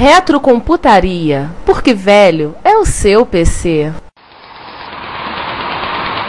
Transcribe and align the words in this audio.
Retrocomputaria, 0.00 1.50
porque 1.66 1.92
velho 1.92 2.56
é 2.64 2.74
o 2.74 2.86
seu 2.86 3.26
PC. 3.26 3.92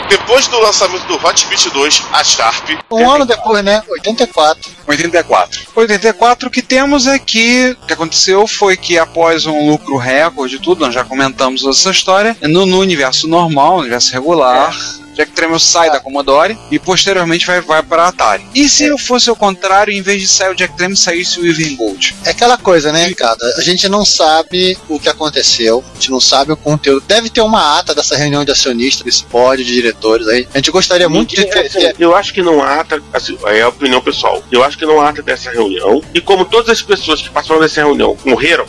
Depois 0.09 0.45
do 0.47 0.59
lançamento 0.59 1.07
do 1.07 1.15
Hot 1.25 1.47
Beat 1.47 1.69
2, 1.71 2.03
a 2.11 2.21
Sharp. 2.21 2.69
Um 2.91 3.09
ano 3.09 3.25
depois, 3.25 3.63
né? 3.63 3.81
84. 3.87 4.69
84. 4.85 5.61
84 5.73 6.49
o 6.49 6.51
que 6.51 6.61
temos 6.61 7.07
é 7.07 7.17
que 7.17 7.77
o 7.81 7.85
que 7.87 7.93
aconteceu 7.93 8.45
foi 8.45 8.75
que 8.75 8.97
após 8.97 9.45
um 9.45 9.69
lucro 9.69 9.95
recorde 9.95 10.57
e 10.57 10.59
tudo, 10.59 10.81
nós 10.81 10.93
já 10.93 11.05
comentamos 11.05 11.65
essa 11.65 11.91
história, 11.91 12.35
no, 12.41 12.65
no 12.65 12.77
universo 12.77 13.25
normal, 13.25 13.75
no 13.75 13.81
universo 13.83 14.11
regular, 14.11 14.75
Jack 15.11 15.31
Tramiel 15.31 15.59
sai 15.59 15.89
da 15.91 15.99
Commodore 15.99 16.57
e 16.69 16.79
posteriormente 16.79 17.45
vai, 17.45 17.61
vai 17.61 17.83
para 17.83 18.03
a 18.03 18.07
Atari. 18.09 18.45
E 18.53 18.67
se 18.67 18.85
eu 18.85 18.97
fosse 18.97 19.29
o 19.29 19.35
contrário, 19.35 19.93
em 19.93 20.01
vez 20.01 20.21
de 20.21 20.27
sair 20.27 20.51
o 20.51 20.55
Jack 20.55 20.75
Tramiel, 20.75 20.97
saísse 20.97 21.39
o 21.39 21.45
Irving 21.45 21.75
Gold? 21.75 22.15
É 22.25 22.31
aquela 22.31 22.57
coisa, 22.57 22.91
né, 22.91 23.05
Ricardo? 23.07 23.43
A 23.57 23.61
gente 23.61 23.87
não 23.89 24.05
sabe 24.05 24.77
o 24.89 24.99
que 24.99 25.09
aconteceu, 25.09 25.83
a 25.91 25.93
gente 25.95 26.11
não 26.11 26.19
sabe 26.19 26.51
o 26.51 26.57
conteúdo. 26.57 27.03
Deve 27.07 27.29
ter 27.29 27.41
uma 27.41 27.79
ata 27.79 27.93
dessa 27.93 28.15
reunião 28.15 28.45
de 28.45 28.51
acionistas, 28.51 29.03
desse 29.03 29.23
pódio 29.23 29.65
de 29.65 29.73
diretores 29.73 30.27
aí. 30.27 30.47
A 30.53 30.57
gente 30.57 30.71
gostaria 30.71 31.09
muito 31.09 31.35
de 31.35 31.45
ter. 31.45 31.65
Assim, 31.65 31.91
eu 31.99 32.15
acho 32.15 32.33
que 32.33 32.41
não 32.41 32.61
há 32.61 32.81
ata, 32.81 33.01
assim, 33.13 33.37
é 33.45 33.61
a 33.61 33.69
opinião 33.69 34.01
pessoal. 34.01 34.43
Eu 34.51 34.63
acho 34.63 34.77
que 34.77 34.85
não 34.85 34.99
há 34.99 35.09
ata 35.09 35.21
dessa 35.21 35.51
reunião. 35.51 36.01
E 36.13 36.21
como 36.21 36.45
todas 36.45 36.69
as 36.69 36.81
pessoas 36.81 37.21
que 37.21 37.29
passaram 37.29 37.61
dessa 37.61 37.81
reunião 37.81 38.17
morreram, 38.25 38.65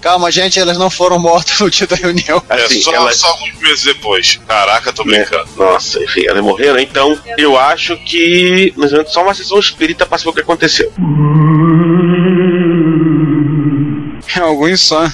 Calma, 0.00 0.30
gente, 0.30 0.58
elas 0.60 0.78
não 0.78 0.88
foram 0.90 1.18
mortas 1.18 1.58
no 1.60 1.70
dia 1.70 1.86
da 1.86 1.96
reunião. 1.96 2.42
É 2.48 2.64
assim, 2.64 2.80
só, 2.80 2.92
elas- 2.94 3.16
só 3.16 3.28
alguns 3.28 3.58
meses 3.60 3.84
depois. 3.84 4.38
Caraca, 4.46 4.92
tô 4.92 5.04
né? 5.04 5.18
brincando. 5.18 5.48
Nossa, 5.56 6.02
enfim, 6.02 6.24
elas 6.26 6.42
morreram. 6.42 6.78
Então, 6.78 7.18
eu 7.36 7.58
acho 7.58 7.96
que 8.04 8.72
nós 8.76 8.90
vamos 8.92 9.12
só 9.12 9.22
uma 9.22 9.34
sessão 9.34 9.58
espírita 9.58 10.06
saber 10.06 10.30
o 10.30 10.32
que 10.32 10.40
aconteceu. 10.40 10.92
Alguns 14.40 14.80
só 14.82 15.04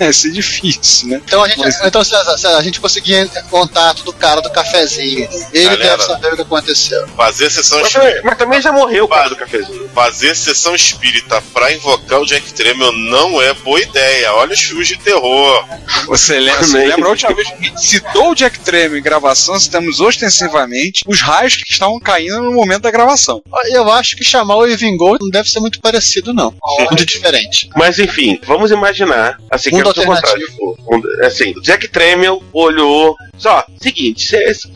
é 0.00 0.12
ser 0.12 0.30
difícil, 0.32 1.08
né? 1.08 1.20
Então 1.24 1.42
a 1.42 1.48
gente, 1.48 1.58
Mas- 1.60 1.80
então, 1.84 2.02
César, 2.04 2.36
César, 2.36 2.58
a 2.58 2.62
gente 2.62 2.80
conseguia 2.80 3.26
contato 3.50 4.02
do 4.04 4.12
cara 4.12 4.40
do 4.40 4.50
cafezinho. 4.50 5.28
Ele 5.52 5.64
Galera. 5.64 5.96
deve 5.96 6.02
saber 6.04 6.32
o 6.32 6.36
que 6.36 6.42
aconteceu. 6.42 7.06
Fazer 7.16 7.50
sessão 7.50 7.80
Mas 7.80 7.92
também, 7.92 8.22
mas 8.22 8.38
também 8.38 8.62
já 8.62 8.72
morreu 8.72 9.04
o 9.04 9.08
cara 9.08 9.28
do 9.28 9.36
cafezinho. 9.36 9.88
Fazer 9.94 10.34
sessão 10.34 10.74
espírita 10.74 11.42
pra 11.52 11.72
invocar 11.72 12.20
o 12.20 12.26
Jack 12.26 12.52
Tramiel 12.52 12.92
não 12.92 13.40
é 13.40 13.52
boa 13.54 13.80
ideia. 13.80 14.32
Olha 14.34 14.52
os 14.54 14.60
filmes 14.60 14.88
de 14.88 14.96
terror. 14.98 15.64
Você 16.06 16.38
lembra, 16.38 16.64
você 16.64 16.78
lembra 16.86 17.06
a 17.06 17.10
última 17.10 17.34
vez 17.34 17.48
que 17.48 17.54
a 17.54 17.60
gente 17.68 17.80
citou 17.86 18.30
o 18.32 18.34
Jack 18.34 18.58
Tramiel 18.60 18.98
em 18.98 19.02
gravação, 19.02 19.58
citamos 19.58 20.00
ostensivamente 20.00 21.02
os 21.06 21.20
raios 21.20 21.56
que 21.56 21.72
estavam 21.72 21.98
caindo 22.00 22.42
no 22.42 22.52
momento 22.52 22.82
da 22.82 22.90
gravação. 22.90 23.42
Eu 23.66 23.90
acho 23.92 24.16
que 24.16 24.24
chamar 24.24 24.56
o 24.56 24.66
Irving 24.66 24.96
Gold 24.96 25.18
não 25.22 25.30
deve 25.30 25.48
ser 25.48 25.60
muito 25.60 25.80
parecido, 25.80 26.32
não. 26.34 26.54
Muito 26.80 27.04
diferente. 27.06 27.68
Mas 27.76 27.98
enfim, 27.98 28.38
vamos 28.46 28.63
imaginar 28.70 29.38
assim 29.50 29.70
que 29.70 29.76
Mundo 29.76 29.88
é 29.88 30.02
o 30.02 30.06
contrário. 30.06 30.46
Um- 30.90 31.24
Assim, 31.26 31.52
Jack 31.62 31.88
Tramiel 31.88 32.42
olhou. 32.52 33.16
Só, 33.38 33.64
seguinte, 33.80 34.24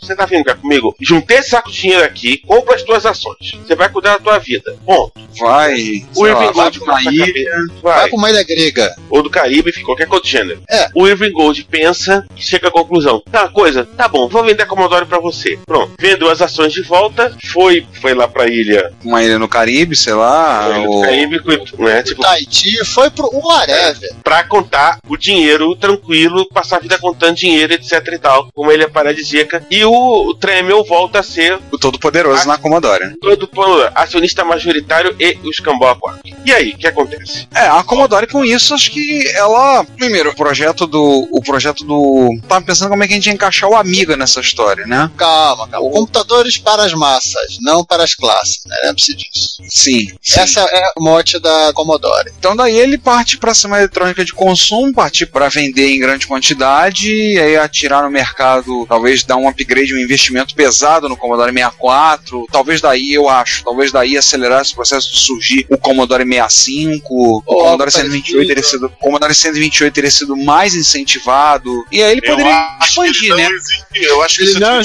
você 0.01 0.15
tá 0.15 0.25
vindo 0.25 0.43
cá 0.43 0.55
comigo? 0.55 0.95
Juntei 0.99 1.37
esse 1.37 1.49
saco 1.49 1.71
de 1.71 1.79
dinheiro 1.81 2.03
aqui, 2.03 2.37
compra 2.45 2.75
as 2.75 2.83
tuas 2.83 3.05
ações. 3.05 3.53
Você 3.65 3.75
vai 3.75 3.89
cuidar 3.89 4.13
da 4.13 4.19
tua 4.19 4.39
vida. 4.39 4.75
Ponto. 4.85 5.13
Vai, 5.39 6.03
O 6.15 6.23
lá, 6.23 6.29
Irving 6.29 6.45
vai 6.53 6.71
Gold 6.71 6.79
a 6.89 7.01
ilha. 7.11 7.51
Vai 7.81 7.93
Vai. 7.99 8.09
pra 8.09 8.17
uma 8.17 8.29
ilha 8.29 8.43
grega. 8.43 8.95
Ou 9.09 9.23
do 9.23 9.29
Caribe, 9.29 9.69
enfim, 9.69 9.83
qualquer 9.83 10.07
outro 10.11 10.29
gênero. 10.29 10.61
É. 10.69 10.87
O 10.93 11.07
Irving 11.07 11.31
Gold 11.31 11.63
pensa 11.65 12.25
e 12.35 12.41
chega 12.41 12.67
à 12.67 12.71
conclusão. 12.71 13.21
Tá, 13.31 13.47
coisa, 13.47 13.85
tá 13.85 14.07
bom, 14.07 14.27
vou 14.27 14.43
vender 14.43 14.63
a 14.63 14.65
Commodore 14.65 15.05
pra 15.05 15.19
você. 15.19 15.57
Pronto. 15.65 15.93
Vendeu 15.99 16.29
as 16.29 16.41
ações 16.41 16.73
de 16.73 16.81
volta, 16.81 17.35
foi, 17.51 17.85
foi 18.01 18.13
lá 18.13 18.27
pra 18.27 18.47
ilha, 18.47 18.91
Uma 19.03 19.23
ilha 19.23 19.39
no 19.39 19.47
Caribe, 19.47 19.95
sei 19.95 20.13
lá. 20.13 20.67
pra 20.67 20.79
ilha 20.79 20.89
ou- 20.89 21.01
Caribe, 21.01 21.41
né? 21.79 22.03
Tipo, 22.03 22.21
Tahiti 22.21 22.85
foi 22.85 23.09
pro 23.09 23.29
whatever. 23.33 24.09
pra 24.23 24.43
contar 24.43 24.99
o 25.07 25.15
dinheiro 25.17 25.75
tranquilo, 25.75 26.47
passar 26.49 26.77
a 26.77 26.79
vida 26.79 26.97
contando 26.97 27.35
dinheiro, 27.35 27.73
etc 27.73 28.05
e 28.13 28.17
tal, 28.17 28.48
uma 28.55 28.73
ilha 28.73 28.89
paradisíaca. 28.89 29.65
E 29.69 29.83
o 29.83 30.33
Tremel 30.39 30.83
volta 30.83 31.19
a 31.19 31.23
ser 31.23 31.59
O 31.71 31.77
Todo-Poderoso 31.77 32.47
na 32.47 32.57
Commodore. 32.57 33.15
todo 33.19 33.49
acionista 33.95 34.43
majoritário 34.43 35.15
e 35.19 35.37
o 35.43 35.49
Escambau 35.49 35.95
4. 35.95 36.21
E 36.45 36.51
aí, 36.51 36.71
o 36.71 36.77
que 36.77 36.87
acontece? 36.87 37.47
É, 37.53 37.67
a 37.67 37.83
Commodore 37.83 38.27
com 38.27 38.43
isso, 38.43 38.73
acho 38.73 38.91
que 38.91 39.27
ela. 39.35 39.83
Primeiro, 39.97 40.31
o 40.31 40.35
projeto 40.35 40.85
do. 40.87 41.27
O 41.31 41.41
projeto 41.41 41.83
do. 41.83 42.29
Tava 42.47 42.63
pensando 42.65 42.89
como 42.89 43.03
é 43.03 43.07
que 43.07 43.13
a 43.13 43.15
gente 43.15 43.27
ia 43.27 43.33
encaixar 43.33 43.69
o 43.69 43.75
Amiga 43.75 44.17
nessa 44.17 44.39
história, 44.39 44.85
né? 44.85 45.09
Calma, 45.17 45.67
calma. 45.67 45.89
Computadores 45.91 46.57
para 46.57 46.83
as 46.83 46.93
massas, 46.93 47.57
não 47.61 47.83
para 47.83 48.03
as 48.03 48.15
classes, 48.15 48.61
né? 48.65 48.75
Lembre-se 48.83 49.15
disso. 49.15 49.63
Sim. 49.69 50.07
sim. 50.21 50.39
Essa 50.39 50.61
é 50.61 50.93
o 50.97 51.03
mote 51.03 51.39
da 51.39 51.71
Commodore. 51.73 52.31
Então 52.37 52.55
daí 52.55 52.77
ele 52.77 52.97
parte 52.97 53.37
para 53.37 53.53
ser 53.53 53.67
uma 53.67 53.77
eletrônica 53.77 54.23
de 54.23 54.33
consumo, 54.33 54.93
partir 54.93 55.27
para 55.27 55.49
vender 55.49 55.89
em 55.89 55.99
grande 55.99 56.27
quantidade, 56.27 57.11
e 57.11 57.39
aí 57.39 57.57
atirar 57.57 58.03
no 58.03 58.09
mercado, 58.09 58.38
talvez 58.87 59.23
dar 59.23 59.37
um 59.37 59.47
upgrade, 59.47 59.93
um 59.93 59.97
investimento 59.99 60.55
pesado 60.55 61.07
no 61.09 61.17
Commodore 61.17 61.51
64, 61.51 62.45
talvez 62.51 62.81
daí 62.81 63.13
eu 63.13 63.27
acho, 63.29 63.63
talvez 63.63 63.91
daí 63.91 64.17
acelerar 64.17 64.61
esse 64.61 64.73
processo 64.73 65.11
de 65.11 65.19
surgir 65.19 65.65
o 65.69 65.77
Commodore 65.77 66.23
65, 66.25 67.05
o 67.11 67.35
Ou 67.35 67.41
Commodore 67.43 67.69
algo 67.71 67.91
128 67.91 68.47
teria 68.47 68.63
sido, 68.63 68.85
o 68.87 68.89
Commodore 68.89 69.33
128 69.35 69.93
teria 69.93 70.11
sido 70.11 70.35
mais 70.37 70.75
incentivado, 70.75 71.85
e 71.91 72.01
aí 72.01 72.11
ele 72.13 72.21
Eu 72.23 72.31
poderia 72.31 72.51
ele 72.51 72.85
expandir, 72.85 73.29
não 73.29 73.37
né? 73.37 73.49
existe- 73.49 73.85
Eu 74.01 74.21
acho 74.23 74.35
que 74.37 74.41
Ele 74.43 74.51
esse 74.51 74.59
não 74.59 74.69
não 74.69 74.79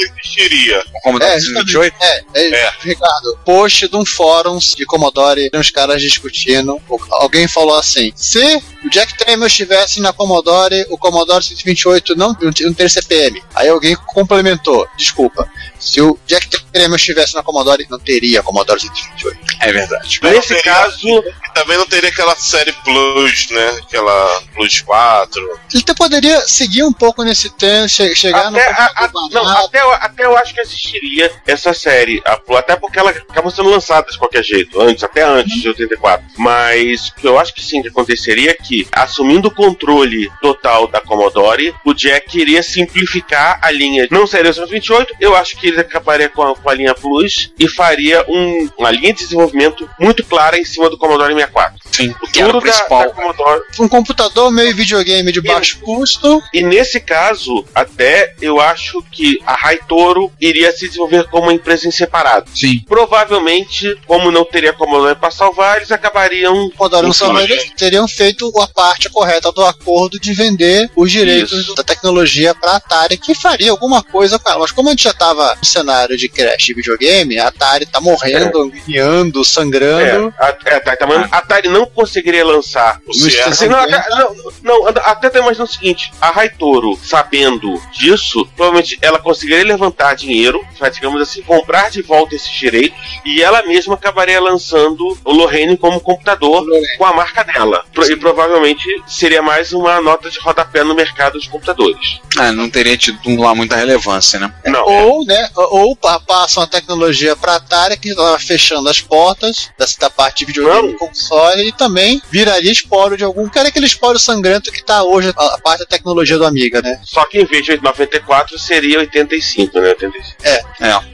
existiria. 0.00 0.84
O 0.94 1.00
Commodore 1.02 1.30
É, 1.30 1.40
128. 1.40 1.96
É, 2.00 2.22
é, 2.34 2.50
É. 2.66 2.72
Ricardo, 2.82 3.38
post 3.44 3.88
de 3.88 3.96
um 3.96 4.04
fórum 4.04 4.58
de 4.58 4.84
Commodore, 4.86 5.50
tem 5.50 5.60
uns 5.60 5.70
caras 5.70 6.00
discutindo. 6.02 6.80
Alguém 7.12 7.48
falou 7.48 7.76
assim: 7.76 8.12
se 8.14 8.38
o 8.84 8.90
Jack 8.90 9.16
Tramiel 9.16 9.46
estivesse 9.46 10.00
na 10.00 10.12
Commodore, 10.12 10.86
o 10.90 10.98
Commodore 10.98 11.42
128 11.44 12.14
não, 12.16 12.36
não 12.40 12.52
teria 12.52 12.88
CPM. 13.00 13.42
Aí 13.54 13.68
alguém 13.68 13.96
complementou: 14.06 14.86
desculpa, 14.96 15.48
se 15.78 16.00
o 16.00 16.18
Jack 16.26 16.48
Tramiel 16.72 16.96
estivesse 16.96 17.34
na 17.34 17.42
Commodore, 17.42 17.86
não 17.90 17.98
teria 17.98 18.42
Commodore 18.42 18.80
128. 18.80 19.49
É 19.60 19.72
verdade. 19.72 20.18
Não 20.22 20.30
Nesse 20.30 20.48
teria- 20.48 20.62
caso, 20.62 21.24
também 21.54 21.76
não 21.76 21.86
teria 21.86 22.08
aquela 22.08 22.34
série 22.34 22.72
Plus, 22.84 23.48
né? 23.50 23.66
Aquela 23.82 24.42
Plus 24.54 24.80
4. 24.80 25.42
Ele 25.72 25.82
até 25.82 25.94
poderia 25.94 26.40
seguir 26.48 26.82
um 26.82 26.92
pouco 26.92 27.22
nesse 27.22 27.50
tempo, 27.50 27.88
che 27.88 28.14
chegar 28.16 28.50
no. 28.50 28.56
até, 28.56 28.66
a- 28.70 28.84
a- 28.96 29.08
computador 29.08 29.44
não, 29.44 29.64
até, 29.66 29.80
eu- 29.82 29.92
até 29.92 30.24
eu 30.24 30.36
acho 30.38 30.54
que 30.54 30.60
existiria 30.60 31.30
essa 31.46 31.74
série, 31.74 32.22
a- 32.24 32.40
até 32.58 32.74
porque 32.76 32.98
ela 32.98 33.10
acaba 33.10 33.50
sendo 33.50 33.68
lançada 33.70 34.10
de 34.10 34.18
qualquer 34.18 34.42
jeito, 34.42 34.80
antes, 34.80 35.04
até 35.04 35.22
antes 35.22 35.60
de 35.60 35.68
84. 35.68 36.24
Mas 36.38 37.08
o 37.08 37.14
que 37.16 37.26
eu 37.28 37.38
acho 37.38 37.52
que 37.54 37.62
sim 37.64 37.82
que 37.82 37.88
aconteceria 37.88 38.52
é 38.52 38.54
que, 38.54 38.88
assumindo 38.92 39.48
o 39.48 39.54
controle 39.54 40.30
total 40.40 40.86
da 40.86 41.00
Commodore, 41.00 41.74
o 41.84 41.92
Jack 41.92 42.38
iria 42.40 42.62
simplificar 42.62 43.58
a 43.62 43.70
linha. 43.70 44.08
Não 44.10 44.26
seria 44.26 44.50
o 44.50 44.54
128, 44.54 45.14
eu 45.20 45.36
acho 45.36 45.56
que 45.56 45.68
ele 45.68 45.80
acabaria 45.80 46.28
com 46.28 46.42
a, 46.42 46.56
com 46.56 46.70
a 46.70 46.74
linha 46.74 46.94
Plus 46.94 47.52
e 47.58 47.68
faria 47.68 48.24
um- 48.28 48.68
uma 48.78 48.90
linha 48.90 49.12
de 49.12 49.20
desenvolvimento 49.20 49.49
muito 49.98 50.24
clara 50.24 50.58
em 50.58 50.64
cima 50.64 50.88
do 50.88 50.98
Commodore 50.98 51.34
64. 51.34 51.78
Sim, 51.92 52.14
O 52.22 52.26
que 52.26 52.40
era 52.40 52.48
o 52.48 52.52
futuro 52.52 52.52
da, 52.52 52.60
principal. 52.60 53.02
da 53.02 53.10
Commodore. 53.10 53.62
Um 53.80 53.88
computador 53.88 54.50
meio 54.50 54.74
videogame 54.74 55.32
de 55.32 55.40
baixo 55.40 55.80
custo. 55.80 56.42
E 56.52 56.62
nesse 56.62 57.00
caso, 57.00 57.64
até 57.74 58.34
eu 58.40 58.60
acho 58.60 59.02
que 59.10 59.38
a 59.44 59.54
Raitoro 59.54 60.32
iria 60.40 60.72
se 60.72 60.86
desenvolver 60.86 61.24
como 61.28 61.44
uma 61.44 61.52
empresa 61.52 61.86
em 61.86 61.90
separado. 61.90 62.50
Sim. 62.54 62.82
Provavelmente, 62.88 63.96
como 64.06 64.30
não 64.30 64.44
teria 64.44 64.72
Commodore 64.72 65.16
para 65.16 65.30
salvar, 65.30 65.78
eles 65.78 65.90
acabariam. 65.90 66.70
Commodore 66.70 67.12
salvaria, 67.14 67.54
eles 67.56 67.70
teriam 67.76 68.06
feito 68.08 68.50
a 68.60 68.66
parte 68.66 69.08
correta 69.10 69.52
do 69.52 69.64
acordo 69.64 70.18
de 70.18 70.32
vender 70.32 70.90
os 70.96 71.10
direitos 71.10 71.52
Isso. 71.52 71.74
da 71.74 71.82
tecnologia 71.82 72.54
para 72.54 72.76
Atari, 72.76 73.16
que 73.16 73.34
faria 73.34 73.70
alguma 73.70 74.02
coisa 74.02 74.38
com 74.38 74.50
ela. 74.50 74.60
Mas 74.60 74.72
como 74.72 74.88
a 74.88 74.92
gente 74.92 75.04
já 75.04 75.10
estava 75.10 75.54
no 75.56 75.64
cenário 75.64 76.16
de 76.16 76.28
crash 76.28 76.66
de 76.66 76.74
videogame, 76.74 77.38
a 77.38 77.48
Atari 77.48 77.86
tá 77.86 78.00
morrendo, 78.00 78.70
guiando, 78.86 79.39
É, 79.42 79.44
sangrando. 79.44 80.34
a, 80.38 80.48
é, 80.66 80.80
tá, 80.80 80.96
tá, 80.96 81.06
mas 81.06 81.30
a 81.32 81.38
Atari 81.38 81.68
não 81.68 81.86
conseguiria 81.86 82.44
lançar 82.44 83.00
O 83.06 83.12
Sierra 83.14 83.50
Assim, 83.50 83.68
não, 83.68 83.78
até- 83.78 84.08
não, 84.10 84.36
não, 84.62 84.86
até 84.88 85.30
tô 85.30 85.38
imaginando 85.38 85.70
o 85.70 85.72
seguinte: 85.72 86.12
a 86.20 86.30
Raitoro, 86.30 86.98
sabendo 87.02 87.80
disso, 87.92 88.46
provavelmente 88.56 88.98
ela 89.02 89.18
conseguiria 89.18 89.64
levantar 89.64 90.14
dinheiro, 90.14 90.60
digamos 90.92 91.20
assim, 91.22 91.42
comprar 91.42 91.90
de 91.90 92.02
volta 92.02 92.34
esses 92.34 92.50
direitos, 92.50 92.98
e 93.24 93.42
ela 93.42 93.62
mesma 93.62 93.94
acabaria 93.94 94.40
lançando 94.40 95.16
o 95.24 95.32
Lorraine 95.32 95.76
como 95.76 96.00
computador 96.00 96.64
com 96.98 97.04
a 97.04 97.12
marca 97.14 97.42
dela. 97.44 97.84
Pro- 97.92 98.10
E 98.10 98.16
provavelmente 98.16 98.84
seria 99.06 99.42
mais 99.42 99.72
uma 99.72 100.00
nota 100.00 100.30
de 100.30 100.38
rodapé 100.40 100.82
no 100.82 100.94
mercado 100.94 101.38
de 101.38 101.48
computadores. 101.48 102.20
É, 102.38 102.50
não 102.50 102.68
teria 102.68 102.96
tido 102.96 103.18
lá 103.40 103.54
muita 103.54 103.76
relevância, 103.76 104.38
né? 104.38 104.52
Não. 104.66 104.84
Ou, 104.84 105.24
né, 105.24 105.48
ou 105.54 105.94
pa- 105.96 106.20
passam 106.20 106.62
a 106.62 106.66
tecnologia 106.66 107.36
para 107.36 107.56
Atari, 107.56 107.96
que 107.96 108.10
estava 108.10 108.38
fechando 108.38 108.88
as 108.88 109.00
portas 109.00 109.29
dessa 109.78 109.98
da 109.98 110.10
parte 110.10 110.40
de 110.40 110.46
videogame 110.46 110.90
e 110.92 110.96
console, 110.96 111.68
e 111.68 111.72
também 111.72 112.20
viraria 112.30 112.70
espólio 112.70 113.16
de 113.16 113.24
algum. 113.24 113.48
Que 113.48 113.58
era 113.58 113.68
aquele 113.68 113.86
espólio 113.86 114.18
sangrento 114.18 114.70
que 114.72 114.82
tá 114.82 115.02
hoje 115.02 115.32
a, 115.36 115.54
a 115.54 115.58
parte 115.58 115.80
da 115.80 115.86
tecnologia 115.86 116.38
do 116.38 116.44
Amiga, 116.46 116.80
né? 116.80 117.00
Só 117.04 117.24
que 117.24 117.40
em 117.40 117.44
vez 117.44 117.64
de 117.64 117.76
94 117.82 118.58
seria 118.58 118.98
85, 119.00 119.80
né? 119.80 119.88
85. 119.90 120.36
É. 120.42 120.60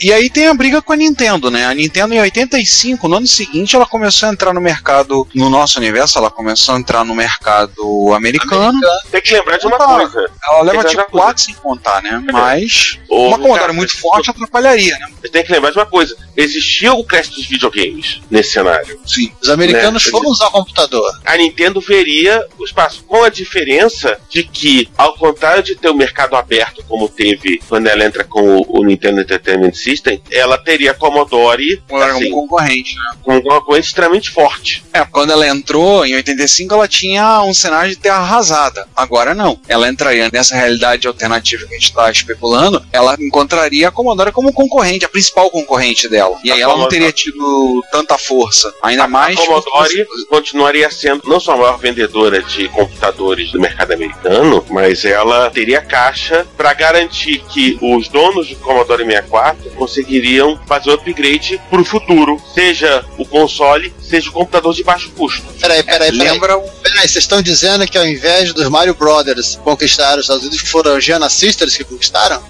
E 0.02 0.12
aí 0.12 0.28
tem 0.30 0.46
a 0.46 0.54
briga 0.54 0.80
com 0.82 0.92
a 0.92 0.96
Nintendo, 0.96 1.50
né? 1.50 1.66
A 1.66 1.74
Nintendo 1.74 2.14
em 2.14 2.20
85, 2.20 3.08
no 3.08 3.16
ano 3.16 3.26
seguinte, 3.26 3.74
ela 3.74 3.86
começou 3.86 4.28
a 4.28 4.32
entrar 4.32 4.52
no 4.52 4.60
mercado, 4.60 5.26
no 5.34 5.48
nosso 5.50 5.78
universo, 5.78 6.18
ela 6.18 6.30
começou 6.30 6.74
a 6.74 6.78
entrar 6.78 7.04
no 7.04 7.14
mercado 7.14 8.12
americano. 8.14 8.78
Tem 9.10 9.20
que 9.20 9.32
lembrar 9.32 9.56
de 9.58 9.66
uma 9.66 9.76
Opa. 9.76 9.86
coisa: 9.98 10.30
Ela 10.46 10.62
leva 10.62 10.84
tipo 10.84 11.04
4 11.10 11.42
sem 11.42 11.54
contar, 11.54 12.02
né? 12.02 12.22
Mas 12.32 12.98
Houve 13.08 13.40
uma 13.42 13.54
um 13.54 13.58
cara- 13.58 13.72
muito 13.72 13.96
forte 13.98 14.30
atrapalharia, 14.30 14.96
né? 14.98 15.08
tem 15.32 15.44
que 15.44 15.52
lembrar 15.52 15.70
de 15.70 15.78
uma 15.78 15.86
coisa: 15.86 16.16
existia 16.36 16.92
o 16.92 17.04
crash 17.04 17.28
dos 17.28 17.46
videogames 17.46 18.05
nesse 18.30 18.52
cenário. 18.52 18.98
Sim. 19.06 19.30
Os 19.42 19.48
americanos 19.48 20.04
Né? 20.04 20.10
foram 20.10 20.30
usar 20.30 20.46
o 20.46 20.50
computador. 20.50 21.10
a 21.24 21.36
Nintendo 21.36 21.80
veria 21.80 22.44
o 22.58 22.64
espaço, 22.64 23.04
com 23.04 23.22
a 23.22 23.28
diferença 23.28 24.18
de 24.28 24.42
que, 24.42 24.88
ao 24.96 25.14
contrário 25.16 25.62
de 25.62 25.74
ter 25.76 25.88
o 25.88 25.94
mercado 25.94 26.36
aberto 26.36 26.84
como 26.88 27.08
teve 27.08 27.60
quando 27.68 27.86
ela 27.86 28.04
entra 28.04 28.24
com 28.24 28.58
o, 28.58 28.80
o 28.80 28.84
Nintendo 28.84 29.20
Entertainment 29.20 29.72
System, 29.74 30.20
ela 30.30 30.58
teria 30.58 30.90
a 30.92 30.94
Commodore 30.94 31.82
era 31.90 32.12
assim, 32.14 32.28
um 32.28 32.34
concorrente, 32.34 32.94
né? 32.96 33.02
uma 33.44 33.60
concorrente 33.60 33.86
extremamente 33.86 34.30
forte. 34.30 34.84
É, 34.92 35.04
quando 35.04 35.30
ela 35.32 35.46
entrou, 35.48 36.04
em 36.06 36.14
85, 36.14 36.74
ela 36.74 36.88
tinha 36.88 37.42
um 37.42 37.54
cenário 37.54 37.90
de 37.90 37.96
terra 37.96 38.18
arrasada. 38.18 38.86
Agora 38.94 39.34
não. 39.34 39.58
Ela 39.68 39.88
entraria 39.88 40.28
nessa 40.32 40.54
realidade 40.54 41.06
alternativa 41.06 41.66
que 41.66 41.74
a 41.74 41.78
gente 41.78 41.88
está 41.88 42.10
especulando, 42.10 42.84
ela 42.92 43.16
encontraria 43.18 43.88
a 43.88 43.90
Commodore 43.92 44.32
como 44.32 44.52
concorrente, 44.52 45.04
a 45.04 45.08
principal 45.08 45.50
concorrente 45.50 46.08
dela. 46.08 46.38
E 46.44 46.50
A 46.50 46.54
aí 46.54 46.60
ela 46.60 46.76
não 46.76 46.88
teria 46.88 47.12
tido 47.12 47.84
tanta 47.96 48.18
força. 48.18 48.72
Ainda 48.82 49.04
A- 49.04 49.08
mais. 49.08 49.38
a 49.38 49.42
Commodore 49.44 50.06
continuaria 50.28 50.90
sendo 50.90 51.22
não 51.26 51.40
só 51.40 51.52
a 51.52 51.56
maior 51.56 51.78
vendedora 51.78 52.42
de 52.42 52.68
computadores 52.68 53.50
do 53.50 53.60
mercado 53.60 53.92
americano, 53.92 54.64
mas 54.70 55.04
ela 55.04 55.50
teria 55.50 55.80
caixa 55.80 56.46
para 56.56 56.74
garantir 56.74 57.38
que 57.48 57.78
os 57.80 58.08
donos 58.08 58.48
do 58.48 58.56
Commodore 58.56 59.04
64 59.04 59.70
conseguiriam 59.70 60.60
fazer 60.66 60.90
o 60.90 60.94
upgrade 60.94 61.60
para 61.70 61.80
o 61.80 61.84
futuro, 61.84 62.40
seja 62.54 63.04
o 63.16 63.24
console, 63.24 63.92
seja 64.02 64.28
o 64.28 64.32
computador 64.32 64.74
de 64.74 64.84
baixo 64.84 65.10
custo. 65.12 65.42
Peraí, 65.60 65.82
peraí, 65.82 66.12
peraí. 66.12 66.30
Lembra. 66.32 66.58
Peraí, 66.82 67.08
vocês 67.08 67.16
estão 67.24 67.40
dizendo 67.40 67.86
que 67.86 67.96
ao 67.96 68.06
invés 68.06 68.52
dos 68.52 68.68
Mario 68.68 68.94
Brothers 68.94 69.58
conquistar 69.64 70.14
os 70.18 70.24
Estados 70.24 70.42
Unidos, 70.44 70.68
foram 70.68 70.96
as 70.96 71.04
Giana 71.04 71.28
Sisters 71.30 71.76
que 71.76 71.84
conquistaram? 71.84 72.42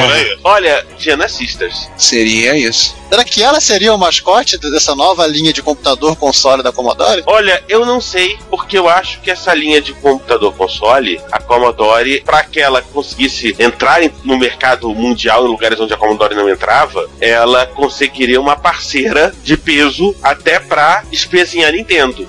Por 0.00 0.10
É, 0.10 0.14
aí. 0.14 0.38
Olha, 0.44 0.86
Giana 0.98 1.28
Sisters. 1.28 1.88
seria 1.96 2.56
isso. 2.56 2.94
Será 3.08 3.24
que 3.24 3.42
ela 3.42 3.60
seria 3.60 3.92
o 3.92 3.98
mascote 3.98 4.56
dessa 4.58 4.94
nova 4.94 5.26
linha 5.26 5.52
de 5.52 5.62
computador 5.62 6.14
console 6.16 6.62
da 6.62 6.70
Commodore? 6.70 7.22
Olha, 7.26 7.62
eu 7.68 7.84
não 7.84 8.00
sei, 8.00 8.38
porque 8.48 8.78
eu 8.78 8.88
acho 8.88 9.20
que 9.20 9.30
essa 9.30 9.52
linha 9.52 9.80
de 9.80 9.92
computador 9.94 10.54
console, 10.54 11.20
a 11.32 11.40
Commodore, 11.40 12.22
para 12.24 12.44
que 12.44 12.60
ela 12.60 12.80
conseguisse 12.82 13.54
entrar 13.58 14.00
no 14.24 14.38
mercado 14.38 14.94
mundial, 14.94 15.44
em 15.44 15.48
lugares 15.48 15.80
onde 15.80 15.92
a 15.92 15.96
Commodore 15.96 16.34
não 16.36 16.48
entrava, 16.48 17.08
ela 17.20 17.66
conseguiria 17.66 18.40
uma 18.40 18.56
parceira 18.56 19.34
de 19.42 19.56
peso 19.56 20.14
até 20.22 20.60
pra 20.60 21.02
espezinhar 21.10 21.72
Nintendo. 21.72 22.28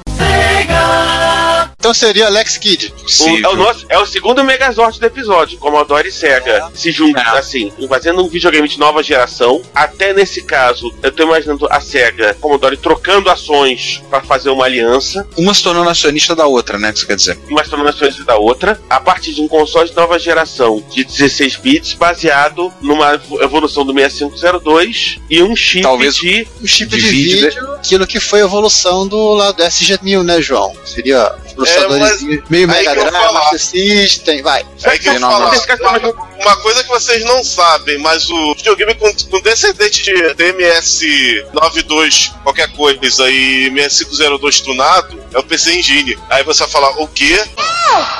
Então 1.82 1.96
seria 1.96 2.28
Alex 2.28 2.58
Kidd. 2.60 2.94
O- 2.94 3.28
é, 3.44 3.48
o 3.50 3.56
nosso, 3.56 3.88
é 3.90 3.98
o 3.98 4.06
segundo 4.06 4.44
Megazord 4.44 5.00
do 5.00 5.06
episódio. 5.08 5.58
Commodore 5.58 6.10
e 6.10 6.12
Sega 6.12 6.70
se 6.76 6.92
juntam, 6.92 7.24
É. 7.36 7.40
assim, 7.40 7.74
fazendo 7.90 8.24
um 8.24 8.30
videogame 8.30 8.68
de 8.68 8.78
nova 8.78 9.02
geração. 9.02 9.64
Até 9.74 10.14
nesse 10.14 10.44
caso, 10.44 10.94
eu 11.02 11.12
tô 11.12 11.24
imaginando 11.24 11.68
a 11.72 11.82
Sega, 11.82 12.36
Commodore 12.40 12.78
trocando 12.78 13.32
ações 13.32 14.00
pra 14.12 14.22
fazer 14.22 14.52
uma 14.52 14.66
aliança. 14.66 15.28
Uma 15.36 15.56
se 15.56 15.64
tornando 15.64 15.90
acionista 15.90 16.36
da 16.36 16.46
outra, 16.46 16.78
né? 16.78 16.92
Que 16.92 17.00
isso 17.00 17.08
quer 17.08 17.16
dizer. 17.16 17.40
uma 17.50 17.62
transformações 17.62 18.16
da 18.26 18.38
outra, 18.38 18.80
a 18.88 19.00
partir 19.00 19.34
de 19.34 19.42
um 19.42 19.48
console 19.48 19.90
de 19.90 19.96
nova 19.96 20.20
geração 20.20 20.84
de 20.92 21.04
16 21.04 21.56
bits, 21.56 21.96
baseado 21.96 22.72
numa 22.80 23.20
evolução 23.42 23.84
do 23.84 23.92
6502 23.92 25.18
e 25.28 25.42
um 25.42 25.56
chip 25.56 25.82
Talvez- 25.82 26.16
de. 26.16 26.48
O 26.62 26.68
chip 26.68 26.92
De 26.96 27.02
de, 27.02 27.08
vídeo, 27.10 27.50
vídeo, 27.50 27.72
aquilo 27.74 28.06
que 28.06 28.20
foi 28.20 28.42
a 28.42 28.46
evolução 28.46 29.08
do 29.08 29.34
lado 29.34 29.56
do 29.58 29.64
SG-1000, 29.64 30.22
né, 30.24 30.40
João? 30.42 30.76
Seria 30.86 31.34
processadores 31.74 32.22
mas 32.22 32.50
meio 32.50 32.68
Mega 32.68 32.96
Drive, 32.96 33.12
falar. 33.12 33.34
Master 33.34 33.60
System, 33.60 34.42
vai. 34.42 34.66
É 34.84 34.98
que 34.98 35.10
eu 35.10 35.20
mas- 35.20 35.68
uma 36.42 36.56
coisa 36.58 36.84
que 36.84 36.90
vocês 36.90 37.24
não 37.24 37.44
sabem, 37.44 37.98
mas 38.00 38.30
o 38.30 38.56
videogame 38.56 38.96
com, 38.96 39.14
com 39.30 39.42
descendente 39.42 40.04
de 40.04 40.34
DMS 40.34 41.06
92 41.54 42.32
qualquer 42.44 42.72
coisa 42.74 43.30
e 43.30 43.72
6502 43.72 44.62
tunado 44.62 45.22
é 45.34 45.40
o 45.40 45.44
PC 45.44 45.74
Engine. 45.74 46.18
Aí 46.30 46.44
você 46.44 46.64
vai 46.64 46.70
falar, 46.72 46.90
o 47.02 47.08
quê? 47.08 47.44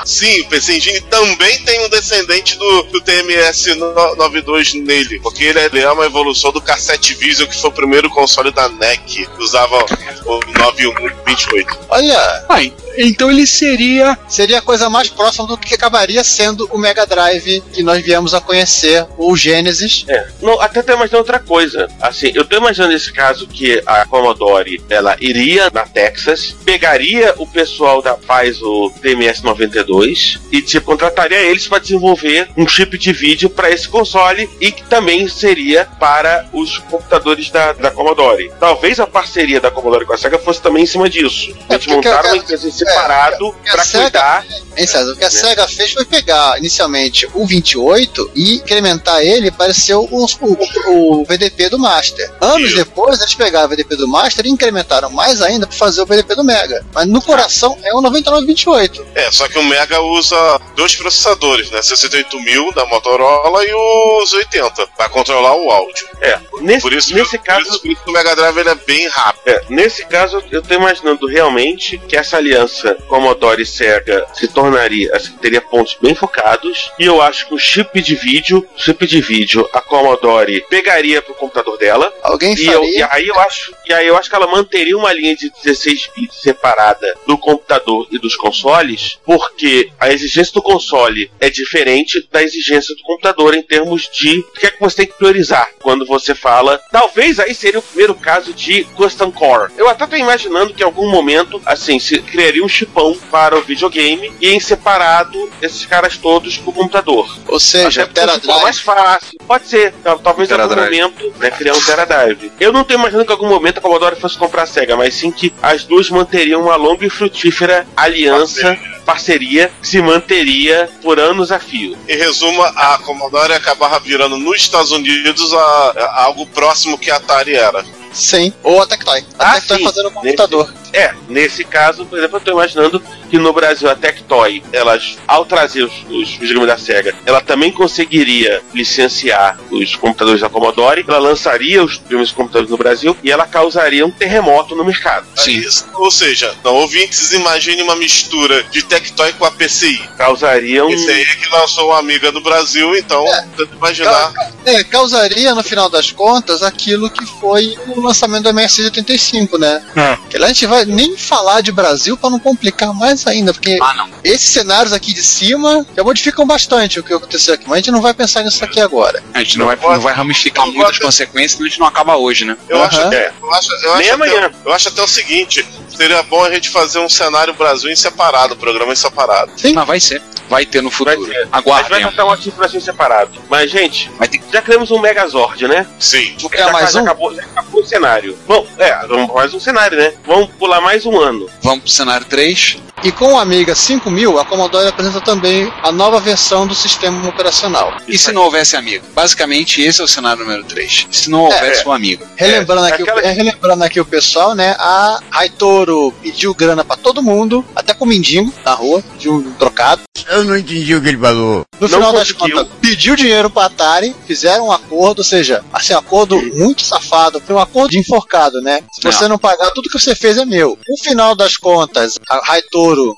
Sim, 0.06 0.42
o 0.42 0.48
PC 0.50 0.78
Engine 0.78 1.02
também 1.02 1.60
tem 1.64 1.86
um 1.86 1.90
descendente 1.90 2.58
do, 2.58 2.84
do 2.84 3.02
TMS 3.02 3.74
no- 3.76 4.16
92 4.16 4.74
nele, 4.76 5.20
porque 5.20 5.44
ele 5.46 5.60
é, 5.60 5.66
ele 5.66 5.80
é 5.80 5.92
uma 5.92 6.06
evolução 6.06 6.52
do 6.52 6.62
Cassette 6.62 7.14
Visual, 7.16 7.48
que 7.50 7.56
foi 7.56 7.70
o 7.70 7.74
primeiro 7.74 8.10
console 8.10 8.52
da 8.52 8.68
NEC, 8.70 9.26
que 9.26 9.42
usava 9.44 9.78
o 10.26 10.40
9128. 10.58 11.80
Olha, 11.90 12.18
Ah, 12.50 12.62
então 12.98 13.32
ele 13.32 13.48
seria. 13.48 14.18
seria 14.28 14.60
a 14.60 14.62
coisa 14.62 14.90
mais 14.90 15.10
próxima 15.10 15.48
do 15.48 15.58
que 15.58 15.74
acabaria 15.74 16.24
sendo 16.24 16.68
o 16.72 16.78
Mega 16.78 17.06
Drive 17.06 17.62
que 17.74 17.82
nós 17.84 18.04
viemos 18.04 18.34
a 18.34 18.42
conhecer, 18.42 19.06
o 19.18 19.36
Genesis. 19.38 20.06
É, 20.08 20.28
não, 20.42 20.60
até 20.60 20.82
tô 20.82 20.92
imaginando 20.94 21.20
outra 21.20 21.40
coisa. 21.40 21.88
Assim, 22.02 22.32
eu 22.36 22.44
tô 22.46 22.58
imaginando 22.58 22.94
nesse 22.94 23.12
caso 23.14 23.48
que 23.48 23.82
a 23.86 24.06
Commodore 24.06 24.82
ela 24.90 25.16
iria 25.22 25.70
na 25.74 25.84
Texas, 25.86 26.54
pegaria 26.66 27.34
o 27.38 27.48
pessoal 27.48 28.02
da 28.02 28.18
faz 28.18 28.62
o 28.62 28.92
DMS 29.02 29.42
92 29.68 30.40
e 30.52 30.62
tipo, 30.62 30.86
contrataria 30.86 31.40
eles 31.40 31.68
para 31.68 31.80
desenvolver 31.80 32.50
um 32.58 32.68
chip 32.68 32.98
de 32.98 33.14
vídeo 33.14 33.50
para 33.50 33.70
esse 33.70 33.88
console 33.88 34.50
e 34.60 34.72
que 34.72 34.84
também 34.84 35.28
seria 35.28 35.86
para 36.00 36.48
os 36.54 36.78
computadores 36.80 37.50
da, 37.50 37.74
da 37.74 37.92
Commodore. 37.92 38.52
Talvez 38.60 39.00
a 39.00 39.08
parceria 39.08 39.60
da 39.60 39.70
Commodore 39.72 40.06
com 40.06 40.14
a 40.14 40.18
Sega 40.18 40.40
fosse 40.40 40.62
também 40.62 40.84
em 40.84 40.88
cima 40.88 41.10
disso. 41.10 41.54
É, 41.70 41.76
Eles 41.76 41.88
montaram 41.88 42.30
uma 42.30 42.38
empresa 42.38 42.68
em 42.68 42.72
separado 42.72 43.56
a 43.68 43.72
para 43.72 43.86
cuidar. 43.86 44.46
Hein, 44.78 44.88
César? 44.88 45.12
O 45.12 45.16
que 45.18 45.24
a 45.26 45.30
Né? 45.30 45.34
SEGA 45.34 45.68
fez 45.68 45.92
foi 45.94 46.06
pegar 46.06 46.58
inicialmente 46.58 47.28
o 47.34 47.46
28 47.46 48.32
e 48.36 48.56
incrementar 48.56 49.22
ele 49.22 49.52
para 49.52 49.74
ser 49.74 49.96
o, 49.96 50.08
o- 50.12 51.20
o 51.22 51.26
VDP 51.26 51.70
do 51.70 51.78
Master. 51.80 52.32
Anos 52.40 52.68
Isso. 52.70 52.76
depois, 52.78 53.20
eles 53.20 53.34
pegaram 53.36 53.66
o 53.66 53.70
VDP 53.70 53.96
do 53.96 54.08
Master 54.08 54.46
e 54.46 54.50
incrementaram 54.50 55.10
mais 55.10 55.42
ainda 55.42 55.68
para 55.68 55.76
fazer 55.76 56.02
o 56.02 56.06
VDP 56.06 56.36
do 56.36 56.44
Mega. 56.44 56.84
Mas 56.94 57.06
no 57.08 57.22
coração 57.22 57.78
é 57.84 57.94
o 57.94 58.02
9928. 58.02 59.06
É, 59.16 59.32
só 59.42 59.48
que 59.50 59.58
o 59.58 59.64
Mega 59.64 60.00
usa 60.02 60.62
dois 60.76 60.96
processadores, 60.96 61.72
né? 61.72 61.82
68000 61.82 62.72
da 62.74 62.86
Motorola 62.86 63.66
e 63.66 63.74
os 63.74 64.34
80 64.34 64.88
para 64.96 65.10
controlar 65.10 65.56
o 65.56 65.72
áudio. 65.72 66.08
É, 66.22 66.40
nesse, 66.62 66.82
Por 66.82 66.94
isso, 66.94 67.14
nesse 67.16 67.38
por 67.38 67.44
caso, 67.46 67.62
isso 67.84 68.04
que 68.04 68.10
o 68.10 68.14
Mega 68.14 68.36
Drive 68.36 68.58
ele 68.58 68.70
é 68.70 68.76
bem 68.76 69.08
rápido. 69.08 69.42
É, 69.48 69.64
nesse 69.70 70.06
caso, 70.06 70.44
eu 70.52 70.62
tô 70.62 70.74
imaginando 70.76 71.26
realmente 71.28 71.98
que 71.98 72.16
essa 72.16 72.38
aliança 72.38 72.96
Commodore 73.08 73.64
e 73.64 73.66
Sega 73.66 74.26
se 74.34 74.48
tornaria, 74.48 75.10
assim, 75.16 75.32
teria 75.38 75.62
pontos 75.62 75.98
bem 76.02 76.14
focados. 76.14 76.92
E 77.00 77.06
eu 77.06 77.22
acho 77.22 77.48
que 77.48 77.54
o 77.56 77.60
chip 77.60 78.00
de 78.02 78.14
vídeo, 78.16 78.68
chip 78.78 79.06
de 79.08 79.22
vídeo, 79.22 79.68
a 79.74 79.82
Commodore 79.82 80.64
pegaria 80.70 81.22
pro 81.22 81.34
computador 81.34 81.78
dela. 81.80 82.14
Alguém 82.22 82.54
E, 82.54 82.66
eu- 82.68 82.84
e 82.84 83.02
aí 83.10 83.28
eu 83.28 83.40
acho, 83.40 83.74
e 83.88 83.94
aí 83.94 84.06
eu 84.06 84.16
acho 84.18 84.30
que 84.30 84.36
ela 84.36 84.48
manteria 84.48 84.96
uma 84.98 85.12
linha 85.14 85.36
de 85.36 85.52
16 85.64 86.10
bits 86.16 86.42
separada 86.42 87.16
do 87.26 87.38
computador 87.38 88.08
e 88.12 88.20
dos 88.20 88.36
consoles, 88.36 89.18
porque 89.38 89.90
a 89.98 90.12
exigência 90.12 90.52
do 90.54 90.62
console 90.62 91.32
é 91.40 91.50
diferente 91.50 92.28
da 92.30 92.44
exigência 92.44 92.94
do 92.96 93.02
computador 93.04 93.54
em 93.56 93.62
termos 93.64 94.10
de 94.12 94.40
o 94.40 94.52
que 94.60 94.68
é 94.68 94.72
que 94.72 94.80
você 94.80 94.98
tem 94.98 95.06
que 95.08 95.14
priorizar 95.18 95.70
quando 95.80 96.06
você 96.06 96.36
fala. 96.36 96.82
Talvez 96.92 97.40
aí 97.40 97.56
seria 97.56 97.80
o 97.80 97.84
primeiro 97.84 98.14
caso 98.14 98.54
de 98.54 98.84
custom 98.96 99.32
core. 99.32 99.72
Eu 99.78 99.88
até 99.88 100.06
tô 100.06 100.18
imaginando 100.18 100.74
que 100.74 100.82
em 100.84 100.86
algum 100.86 101.10
momento, 101.10 101.62
assim, 101.66 101.98
se 101.98 102.20
criaria 102.22 102.64
um 102.64 102.68
chipão 102.68 103.18
para 103.32 103.58
o 103.58 103.62
videogame 103.62 104.34
e 104.42 104.50
em 104.50 104.60
separado 104.60 105.50
esses 105.62 105.86
caras 105.86 106.18
todos 106.18 106.58
pro 106.58 106.74
computador. 106.74 107.26
Ou 107.48 107.60
seja, 107.60 108.04
Até 108.04 108.06
porque 108.06 108.20
Tera 108.20 108.34
se 108.34 108.46
for 108.46 108.62
mais 108.64 108.80
fácil. 108.80 109.40
Pode 109.48 109.68
ser. 109.68 109.94
Tal- 110.04 110.20
Talvez 110.20 110.50
em 110.50 110.54
algum 110.54 110.76
momento, 110.76 111.34
né, 111.40 111.50
criar 111.52 111.74
um 111.74 111.82
Tera 111.82 112.06
Drive. 112.06 112.52
Eu 112.60 112.74
não 112.74 112.84
tô 112.84 112.94
imaginando 112.94 113.26
que 113.26 113.32
em 113.32 113.36
algum 113.36 113.48
momento 113.48 113.78
a 113.78 113.82
Commodore 113.82 114.16
fosse 114.20 114.38
comprar 114.38 114.64
a 114.64 114.66
SEGA, 114.68 114.98
mas 114.98 115.14
sim 115.14 115.32
que 115.32 115.54
as 115.62 115.84
duas 115.86 116.10
manteriam 116.10 116.62
uma 116.62 116.76
longa 116.76 117.06
e 117.06 117.10
frutífera 117.10 117.88
aliança, 117.96 118.78
parceria, 119.06 119.72
se 119.82 120.02
manteria 120.02 120.90
por 121.02 121.20
anos 121.20 121.52
a 121.52 121.60
fio. 121.60 121.98
Em 122.08 122.18
resumo, 122.18 122.62
a 122.64 123.00
Commodore 123.04 123.54
acabava 123.54 124.00
virando 124.00 124.38
nos 124.38 124.58
Estados 124.58 124.92
Unidos 124.92 125.54
a, 125.54 125.58
a 125.58 126.24
algo 126.24 126.46
próximo 126.48 126.98
que 126.98 127.10
a 127.12 127.16
Atari 127.18 127.56
era. 127.56 127.84
Sim. 128.14 128.54
Ou 128.64 128.82
a 128.82 128.88
Tectoy. 128.88 129.24
A 129.40 129.52
Ah, 129.52 129.54
Tectoy 129.56 129.78
sim. 129.78 129.84
fazendo 129.84 130.10
um 130.10 130.14
computador. 130.14 130.74
É, 130.94 131.14
nesse 131.30 131.64
caso, 131.64 132.06
por 132.06 132.18
exemplo, 132.18 132.38
eu 132.38 132.42
tô 132.42 132.52
imaginando 132.52 133.02
que 133.30 133.38
no 133.38 133.54
Brasil 133.54 133.90
a 133.90 133.96
Tectoy, 133.96 134.62
elas, 134.74 135.18
ao 135.28 135.46
trazer 135.46 135.84
os, 135.84 135.94
os 136.10 136.32
videogames 136.36 136.68
da 136.68 136.78
SEGA, 136.78 137.16
ela 137.26 137.42
também 137.42 137.72
conseguiria 137.72 138.62
licenciar 138.74 139.58
os 139.70 139.96
computadores 139.96 140.42
da 140.42 140.50
Commodore, 140.50 141.06
ela 141.08 141.18
lançaria 141.18 141.84
os 141.84 142.02
filmes 142.08 142.32
computadores 142.32 142.70
no 142.70 142.78
Brasil 142.78 143.16
e 143.24 143.32
ela 143.32 143.48
causaria 143.48 144.06
um 144.06 144.12
terremoto 144.12 144.76
no 144.76 144.84
mercado. 144.84 145.26
Sim. 145.36 145.60
Isso. 145.60 145.88
Ou 145.94 146.12
seja, 146.12 146.54
não, 146.64 146.76
ouvintes, 146.76 147.32
imagine 147.32 147.82
uma 147.82 147.96
mistura 147.96 148.64
de 148.64 148.84
Tectoy 148.84 149.32
com 149.34 149.46
a 149.46 149.52
PCI. 149.52 150.02
Causaria 150.18 150.86
um. 150.86 150.90
Esse 150.90 151.10
aí 151.10 151.22
é 151.22 151.36
que 151.36 151.50
lançou 151.50 151.88
uma 151.90 152.00
amiga 152.00 152.32
do 152.32 152.42
Brasil, 152.42 152.96
então, 152.96 153.24
tenta 153.56 153.76
imaginar. 153.76 154.34
É, 154.66 154.84
causaria, 154.84 155.56
no 155.56 155.64
final 155.64 155.90
das 155.90 156.12
contas, 156.12 156.62
aquilo 156.62 157.10
que 157.10 157.26
foi 157.40 157.78
o 157.88 158.02
lançamento 158.02 158.44
do 158.44 158.50
MS-85, 158.50 159.58
né? 159.58 159.84
É. 159.96 160.18
Que 160.30 160.38
lá 160.38 160.48
a 160.48 160.50
gente 160.50 160.66
vai 160.66 160.81
nem 160.86 161.18
falar 161.18 161.62
de 161.62 161.72
Brasil 161.72 162.18
pra 162.18 162.30
não 162.30 162.40
complicar 162.40 162.94
mais 162.94 163.26
ainda, 163.28 163.54
porque 163.54 163.78
Ah, 163.82 163.94
não. 163.94 164.10
esses 164.24 164.50
cenários 164.50 164.94
aqui 164.94 165.14
de 165.14 165.24
cima 165.24 165.86
já 165.96 166.04
modificam 166.04 166.46
bastante 166.46 167.00
o 167.00 167.04
que 167.04 167.14
aconteceu 167.14 167.54
aqui, 167.54 167.64
mas 167.68 167.74
a 167.74 167.78
gente 167.78 167.92
não 167.92 168.02
vai 168.02 168.14
pensar 168.14 168.44
nisso 168.44 168.64
aqui 168.64 168.80
agora. 168.80 169.22
A 169.34 169.40
gente 169.40 169.58
não 169.58 169.66
vai, 169.68 169.76
não 169.76 170.00
vai 170.02 170.14
ramificar 170.14 170.66
muitas 170.68 171.00
consequências, 171.00 171.52
senão 171.54 171.66
a 171.66 171.70
gente 171.70 171.80
não 171.80 171.88
acaba 171.88 172.16
hoje, 172.18 172.46
né? 172.46 172.58
Eu, 172.70 172.82
acho, 172.84 173.00
Aham. 173.00 173.14
É. 173.14 173.32
eu, 173.42 173.54
acho, 173.54 173.72
eu, 173.72 173.80
Nem 173.98 174.10
acho 174.10 174.24
até, 174.24 174.32
amanhã. 174.32 174.52
eu 174.66 174.74
acho 174.74 174.88
até 174.90 175.02
o 175.02 175.08
seguinte: 175.08 175.66
seria 175.96 176.22
bom 176.24 176.44
a 176.44 176.52
gente 176.54 176.70
fazer 176.70 177.00
um 177.00 177.10
cenário 177.10 177.54
Brasil 177.54 177.90
em 177.92 177.96
separado, 177.96 178.56
programa 178.56 178.94
em 178.94 178.96
separado. 178.96 179.52
Sim. 179.58 179.74
Mas 179.74 179.88
vai 179.88 180.00
ser. 180.00 180.22
Vai 180.50 180.66
ter 180.66 180.82
no 180.82 180.90
Vai 180.90 180.98
futuro. 181.16 181.26
ter. 181.32 181.38
A 181.38 181.40
gente 181.40 181.50
vai 181.50 181.60
Aguardem. 181.62 182.02
tratar 182.02 182.26
um 182.26 182.32
aqui 182.32 182.52
pra 182.52 182.68
ser 182.68 182.82
separado. 182.82 183.32
Mas, 183.50 183.72
gente, 183.72 184.12
Vai 184.18 184.28
ter 184.28 184.42
já 184.52 184.62
criamos 184.62 184.92
um 184.92 185.00
Megazord, 185.00 185.66
né? 185.68 185.88
Sim. 185.98 186.36
Criar 186.50 186.72
mais 186.74 186.92
já, 186.92 187.00
um? 187.00 187.04
acabou, 187.04 187.34
já 187.34 187.42
o 187.82 187.86
cenário. 187.86 188.38
Bom, 188.48 188.66
é, 188.78 189.06
vamos 189.08 189.34
mais 189.34 189.54
um 189.54 189.60
cenário, 189.60 189.98
né? 189.98 190.14
Vamos 190.26 190.50
pular 190.52 190.80
mais 190.82 191.06
um 191.06 191.20
ano. 191.20 191.50
Vamos 191.62 191.82
pro 191.84 191.92
cenário 191.92 192.26
3. 192.28 192.78
E 193.04 193.12
com 193.12 193.34
o 193.34 193.40
Amiga 193.40 193.74
5000, 193.74 194.38
a 194.40 194.46
Commodore 194.46 194.88
apresenta 194.88 195.20
também 195.22 195.72
a 195.82 195.92
nova 195.92 196.20
versão 196.20 196.68
do 196.68 196.76
sistema 196.76 197.28
operacional. 197.28 197.94
E 198.08 198.16
se 198.16 198.32
não 198.32 198.44
houvesse 198.44 198.76
amigo? 198.76 199.04
Basicamente, 199.16 199.82
esse 199.82 200.02
é 200.02 200.04
o 200.04 200.08
cenário 200.08 200.44
número 200.44 200.64
3. 200.66 201.08
Se 201.12 201.28
não 201.30 201.42
houvesse 201.46 201.82
É. 201.84 201.88
um 201.90 201.92
amigo. 201.92 202.24
Relembrando, 202.36 202.86
É, 202.86 202.92
aqui, 202.92 203.02
o- 203.02 203.06
aquela- 203.10 203.22
é, 203.28 203.32
relembrando 203.32 203.84
aqui 203.84 204.00
o 204.00 204.06
pessoal, 204.06 204.54
né? 204.54 204.76
A 204.78 205.20
Raitoro 205.32 206.14
pediu 206.22 206.54
grana 206.54 206.86
pra 206.86 206.96
todo 206.96 207.24
mundo, 207.24 207.66
até 207.76 207.92
pro 207.92 208.06
mendigo 208.06 208.54
na 208.64 208.74
rua, 208.76 209.04
pediu 209.14 209.34
um 209.34 209.52
trocado. 209.54 210.04
Eu 210.28 210.44
não 210.44 210.56
entendi 210.56 210.94
o 210.96 211.02
que 211.02 211.08
ele 211.10 211.18
falou. 211.18 211.66
No 211.80 211.88
Não 211.88 211.98
final 211.98 212.14
das 212.14 212.32
conseguiu. 212.32 212.58
contas, 212.58 212.72
pediu 212.80 213.16
dinheiro 213.16 213.50
pra 213.50 213.66
Atari, 213.66 214.16
fizeram 214.28 214.68
um 214.68 214.72
acordo, 214.72 215.20
ou 215.20 215.26
seja, 215.26 215.64
assim, 215.74 215.94
um 215.96 215.98
acordo 215.98 216.40
muito 216.56 216.84
safado, 216.84 217.42
foi 217.46 217.56
um 217.56 217.60
acordo 217.60 217.90
de 217.90 217.98
enforcado, 217.98 218.62
né? 218.62 218.84
Se 218.94 219.02
você 219.02 219.28
não 219.28 219.40
pagar, 219.40 219.72
tudo 219.72 219.90
que 219.90 220.00
você 220.00 220.14
fez 220.14 220.38
é 220.38 220.46
meu. 220.46 220.78
No 220.88 221.04
final 221.04 221.34
das 221.34 221.58
contas, 221.58 222.20
a 222.30 222.38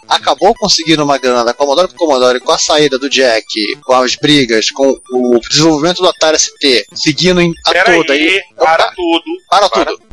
Acabou 0.08 0.54
conseguindo 0.56 1.04
uma 1.04 1.18
grana 1.18 1.44
da 1.44 1.54
Commodore 1.54 1.88
pro 1.88 1.98
Commodore 1.98 2.40
com 2.40 2.52
a 2.52 2.58
saída 2.58 2.98
do 2.98 3.10
Jack, 3.10 3.46
com 3.84 3.94
as 3.94 4.16
brigas, 4.16 4.70
com 4.72 5.00
o 5.12 5.40
desenvolvimento 5.50 6.02
do 6.02 6.08
Atari 6.08 6.38
ST, 6.40 6.86
seguindo 6.94 7.42
em 7.42 7.54
a 7.66 7.72
Pera 7.72 7.94
toda 7.94 8.14
aí, 8.14 8.42
para 8.58 8.92
tudo. 8.92 9.24
para 9.50 9.70
para. 9.70 9.86
tudo. 9.92 10.04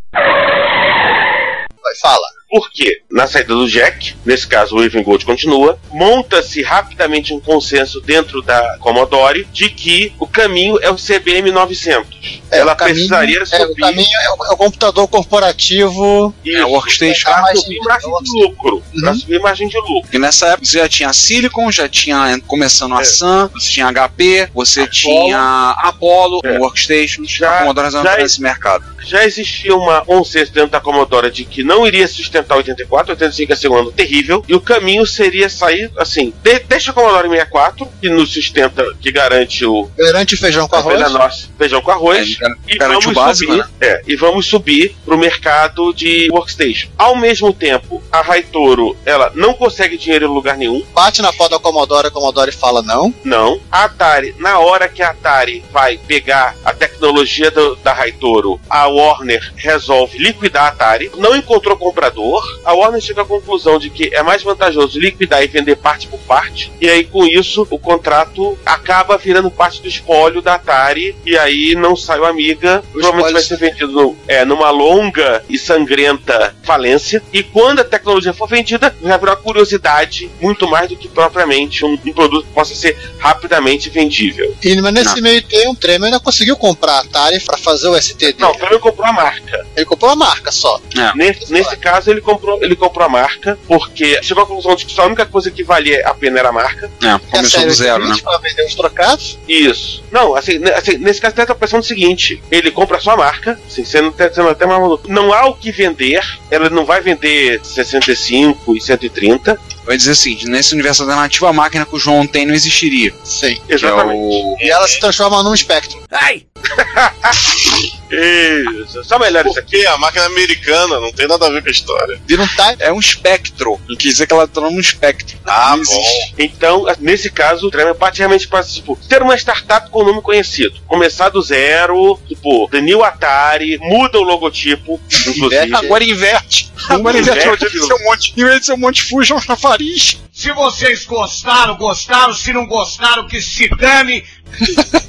Vai, 1.82 1.96
fala. 2.00 2.39
Porque 2.50 3.02
na 3.10 3.26
saída 3.28 3.54
do 3.54 3.68
Jack, 3.68 4.16
nesse 4.26 4.46
caso 4.46 4.74
o 4.76 4.82
Even 4.84 5.02
Gold 5.04 5.24
continua, 5.24 5.78
monta-se 5.92 6.62
rapidamente 6.62 7.32
um 7.32 7.38
consenso 7.40 8.00
dentro 8.00 8.42
da 8.42 8.76
Commodore 8.80 9.46
de 9.52 9.68
que 9.70 10.12
o 10.18 10.26
caminho 10.26 10.76
é 10.82 10.90
o 10.90 10.96
CBM 10.96 11.50
900. 11.52 12.42
É, 12.50 12.58
Ela 12.58 12.72
o 12.72 12.76
caminho- 12.76 12.94
precisaria 12.96 13.38
É, 13.38 13.42
o 13.42 13.46
subir 13.68 13.80
caminho 13.80 14.18
é 14.24 14.30
o, 14.30 14.44
é 14.46 14.50
o 14.52 14.56
computador 14.56 15.06
corporativo. 15.54 16.34
É 16.44 16.64
o 16.64 16.70
workstation. 16.70 17.30
para 17.30 17.42
mais 17.42 17.60
subir 17.60 17.74
simples, 17.74 17.86
margem 17.88 18.10
é 18.10 18.14
o 18.14 18.22
de 18.22 18.30
lucro. 18.42 18.82
Para 19.00 19.10
Uhum. 19.12 19.18
subir 19.18 19.40
margem 19.40 19.68
de 19.68 19.76
lucro. 19.76 20.00
Porque 20.02 20.18
nessa 20.18 20.46
época 20.48 20.66
você 20.66 20.78
já 20.78 20.88
tinha 20.88 21.12
Silicon, 21.12 21.70
já 21.70 21.88
tinha 21.88 22.40
começando 22.46 22.94
a 22.96 23.00
É. 23.00 23.04
Sun, 23.04 23.48
você 23.54 23.70
tinha 23.70 23.86
HP, 23.92 24.48
você 24.52 24.80
Apollo. 24.80 24.90
tinha 24.92 25.74
Apollo, 25.78 26.40
É. 26.44 26.58
Workstation, 26.58 27.22
Já- 27.24 27.50
a 27.50 27.58
Commodore 27.60 27.90
já- 27.90 27.98
entrar 28.00 28.18
nesse 28.18 28.40
mercado. 28.42 28.84
Já 29.06 29.24
existia 29.24 29.74
uma 29.74 30.04
consenso 30.04 30.52
dentro 30.52 30.70
da 30.70 30.80
Commodore 30.80 31.30
de 31.30 31.44
que 31.44 31.62
não 31.62 31.86
iria 31.86 32.06
sustentar 32.08 32.39
84, 32.48 33.12
85 33.12 33.52
é 33.52 33.56
ser 33.56 33.68
um 33.68 33.76
ano 33.76 33.92
terrível, 33.92 34.44
e 34.48 34.54
o 34.54 34.60
caminho 34.60 35.06
seria 35.06 35.48
sair 35.48 35.90
assim: 35.96 36.32
de- 36.42 36.60
deixa 36.60 36.90
a 36.90 36.94
Commodore 36.94 37.28
64, 37.28 37.88
que 38.00 38.08
nos 38.08 38.32
sustenta, 38.32 38.84
que 39.00 39.10
garante 39.12 39.64
o 39.64 39.88
Garante 39.98 40.36
feijão 40.36 40.66
com 40.68 40.76
arroz. 40.76 40.96
feijão 41.00 41.18
nosso, 41.18 41.50
feijão 41.58 41.80
com 41.82 41.90
arroz. 41.90 42.36
É, 42.42 42.46
E 42.74 42.78
garante 42.78 43.04
vamos 43.04 43.06
o 43.06 43.20
básico, 43.20 43.52
subir, 43.52 43.64
né? 43.64 43.70
é, 43.80 44.02
e 44.06 44.16
vamos 44.16 44.46
subir 44.46 44.96
pro 45.04 45.18
mercado 45.18 45.92
de 45.92 46.28
workstation. 46.32 46.88
Ao 46.96 47.16
mesmo 47.16 47.52
tempo, 47.52 48.02
a 48.10 48.20
Raitoro, 48.20 48.96
ela 49.04 49.32
não 49.34 49.54
consegue 49.54 49.96
dinheiro 49.96 50.26
em 50.26 50.28
lugar 50.28 50.56
nenhum, 50.56 50.84
Bate 50.94 51.22
na 51.22 51.32
porta 51.32 51.56
da 51.56 51.62
Commodore, 51.62 52.08
a 52.08 52.10
Commodore 52.10 52.52
fala 52.52 52.82
não. 52.82 53.12
não. 53.24 53.60
A 53.70 53.84
Atari, 53.84 54.34
na 54.38 54.58
hora 54.58 54.88
que 54.88 55.02
a 55.02 55.10
Atari 55.10 55.64
vai 55.72 55.98
pegar 55.98 56.54
a 56.64 56.72
tecnologia 56.72 57.50
do- 57.50 57.76
da 57.76 57.92
Raitoro, 57.92 58.60
a 58.68 58.86
Warner 58.86 59.52
resolve 59.56 60.18
liquidar 60.18 60.64
a 60.64 60.68
Atari, 60.68 61.10
não 61.16 61.34
encontrou 61.36 61.76
comprador. 61.76 62.29
A 62.64 62.74
Warner 62.74 63.00
chega 63.00 63.22
à 63.22 63.24
conclusão 63.24 63.78
de 63.78 63.90
que 63.90 64.14
é 64.14 64.22
mais 64.22 64.42
vantajoso 64.42 64.98
liquidar 64.98 65.42
e 65.42 65.46
vender 65.46 65.76
parte 65.76 66.06
por 66.06 66.18
parte. 66.20 66.72
E 66.80 66.88
aí, 66.88 67.04
com 67.04 67.24
isso, 67.26 67.66
o 67.70 67.78
contrato 67.78 68.58
acaba 68.64 69.16
virando 69.16 69.50
parte 69.50 69.80
do 69.82 69.88
espólio 69.88 70.40
da 70.42 70.54
Atari. 70.54 71.16
E 71.24 71.36
aí 71.36 71.74
não 71.74 71.96
sai 71.96 72.18
o 72.20 72.24
Amiga. 72.24 72.82
Provavelmente 72.92 73.32
vai 73.32 73.42
ser 73.42 73.56
vendido 73.56 73.92
no- 73.92 74.16
é, 74.28 74.44
numa 74.44 74.70
longa 74.70 75.44
e 75.48 75.58
sangrenta 75.58 76.54
falência. 76.62 77.22
E 77.32 77.42
quando 77.42 77.80
a 77.80 77.84
tecnologia 77.84 78.32
for 78.32 78.48
vendida, 78.48 78.94
vai 79.00 79.18
virar 79.18 79.32
uma 79.32 79.36
curiosidade 79.36 80.30
muito 80.40 80.68
mais 80.68 80.88
do 80.88 80.96
que 80.96 81.08
propriamente 81.08 81.84
um, 81.84 81.98
um 82.04 82.12
produto 82.12 82.46
que 82.46 82.52
possa 82.52 82.74
ser 82.74 82.96
rapidamente 83.18 83.90
vendível. 83.90 84.54
E, 84.62 84.80
mas 84.80 84.92
nesse 84.92 85.20
meio 85.20 85.42
tempo, 85.42 85.70
o 85.72 85.76
Tremor 85.76 86.06
ainda 86.06 86.20
conseguiu 86.20 86.56
comprar 86.56 86.92
a 86.94 87.00
Atari 87.00 87.40
pra 87.40 87.56
fazer 87.58 87.88
o 87.88 88.00
ST 88.00 88.14
dele. 88.18 88.36
Não, 88.38 88.52
também 88.54 88.78
comprou 88.78 89.06
a 89.06 89.12
marca. 89.12 89.66
Ele 89.76 89.86
comprou 89.86 90.10
a 90.10 90.16
marca 90.16 90.50
só. 90.50 90.80
Nesse, 91.14 91.52
nesse 91.52 91.76
caso, 91.76 92.10
ele 92.10 92.19
comprou, 92.20 92.62
ele 92.62 92.76
comprou 92.76 93.04
a 93.06 93.08
marca, 93.08 93.58
porque 93.66 94.22
chegou 94.22 94.42
à 94.42 94.46
conclusão 94.46 94.74
de 94.76 94.86
que 94.86 94.92
só 94.92 95.02
a 95.02 95.06
única 95.06 95.26
coisa 95.26 95.50
que 95.50 95.62
valia 95.62 96.06
a 96.06 96.14
pena 96.14 96.38
era 96.38 96.48
a 96.50 96.52
marca. 96.52 96.90
É, 97.02 97.18
começou 97.30 97.50
série 97.60 97.66
do 97.66 97.74
zero, 97.74 97.98
né? 98.00 98.04
seguinte, 98.06 98.22
Pra 98.22 98.38
vender 98.38 98.66
os 98.66 98.74
trocados. 98.74 99.38
Isso. 99.48 100.02
Não, 100.10 100.34
assim, 100.34 100.58
ne- 100.58 100.70
assim, 100.70 100.96
nesse 100.98 101.20
caso, 101.20 101.34
tem 101.34 101.44
a 101.48 101.54
pressão 101.54 101.80
do 101.80 101.86
seguinte: 101.86 102.42
ele 102.50 102.70
compra 102.70 102.98
a 103.04 103.16
marca, 103.16 103.58
assim, 103.66 103.84
sendo, 103.84 104.14
sendo 104.32 104.48
até 104.48 104.66
mais 104.66 104.80
maluco. 104.80 105.10
Não 105.10 105.32
há 105.32 105.46
o 105.46 105.54
que 105.54 105.72
vender, 105.72 106.22
ela 106.50 106.68
não 106.70 106.84
vai 106.84 107.00
vender 107.00 107.60
65 107.64 108.76
e 108.76 108.80
130. 108.80 109.58
Vai 109.84 109.96
dizer 109.96 110.12
assim, 110.12 110.38
nesse 110.44 110.74
universo 110.74 111.02
alternativo 111.02 111.46
a 111.46 111.52
máquina 111.52 111.84
que 111.86 111.96
o 111.96 111.98
João 111.98 112.26
tem 112.26 112.46
não 112.46 112.54
existiria. 112.54 113.12
Sim. 113.24 113.56
Que 113.66 113.72
é 113.72 113.74
Exatamente. 113.74 114.18
o... 114.18 114.56
E 114.60 114.70
ela 114.70 114.86
se 114.86 115.00
transforma 115.00 115.42
num 115.42 115.54
espectro. 115.54 116.00
Ai! 116.10 116.46
Isso. 118.10 119.04
Só 119.04 119.18
melhor 119.18 119.46
isso 119.46 119.58
aqui. 119.58 119.76
Porque 119.76 119.86
a 119.86 119.96
máquina 119.98 120.24
é 120.24 120.26
americana 120.26 121.00
não 121.00 121.12
tem 121.12 121.28
nada 121.28 121.46
a 121.46 121.50
ver 121.50 121.62
com 121.62 121.68
a 121.68 121.72
história. 121.72 122.20
Vira 122.26 122.42
um 122.42 122.48
type. 122.48 122.82
É 122.82 122.92
um 122.92 122.98
espectro. 122.98 123.80
Ele 123.88 123.96
quis 123.96 124.12
dizer 124.12 124.26
que 124.26 124.32
ela 124.32 124.46
tornou 124.46 124.72
um 124.72 124.80
espectro. 124.80 125.38
Ah, 125.46 125.76
Não 125.76 125.82
existe. 125.82 126.34
Então, 126.38 126.86
nesse 126.98 127.30
caso, 127.30 127.66
o 127.68 127.70
Tremor 127.70 127.94
parte 127.94 128.18
realmente 128.18 128.48
para 128.48 128.64
tipo, 128.64 128.98
ter 129.08 129.22
uma 129.22 129.36
startup 129.36 129.90
com 129.90 130.04
nome 130.04 130.22
conhecido. 130.22 130.80
Começar 130.86 131.28
do 131.28 131.40
zero, 131.42 132.18
tipo, 132.26 132.68
The 132.70 132.80
New 132.80 133.04
Atari, 133.04 133.78
muda 133.78 134.18
o 134.18 134.22
logotipo, 134.22 135.00
inclusive. 135.28 135.74
Agora 135.74 136.04
inverte. 136.04 136.70
Agora 136.88 137.18
inverte. 137.18 137.46
Inverte 137.46 137.64
Inverte 137.64 137.86
ser 137.86 137.94
um 137.94 138.04
monte, 138.04 138.32
em 138.36 138.44
vez 138.44 138.60
de 138.60 138.66
ser 138.66 138.72
um 138.72 138.78
monte 138.78 139.02
Fusion 139.02 139.40
chafariz. 139.40 140.18
Se 140.32 140.52
vocês 140.52 141.04
gostaram, 141.04 141.76
gostaram. 141.76 142.32
Se 142.32 142.52
não 142.52 142.66
gostaram, 142.66 143.26
que 143.26 143.40
se 143.42 143.68
dane. 143.76 144.24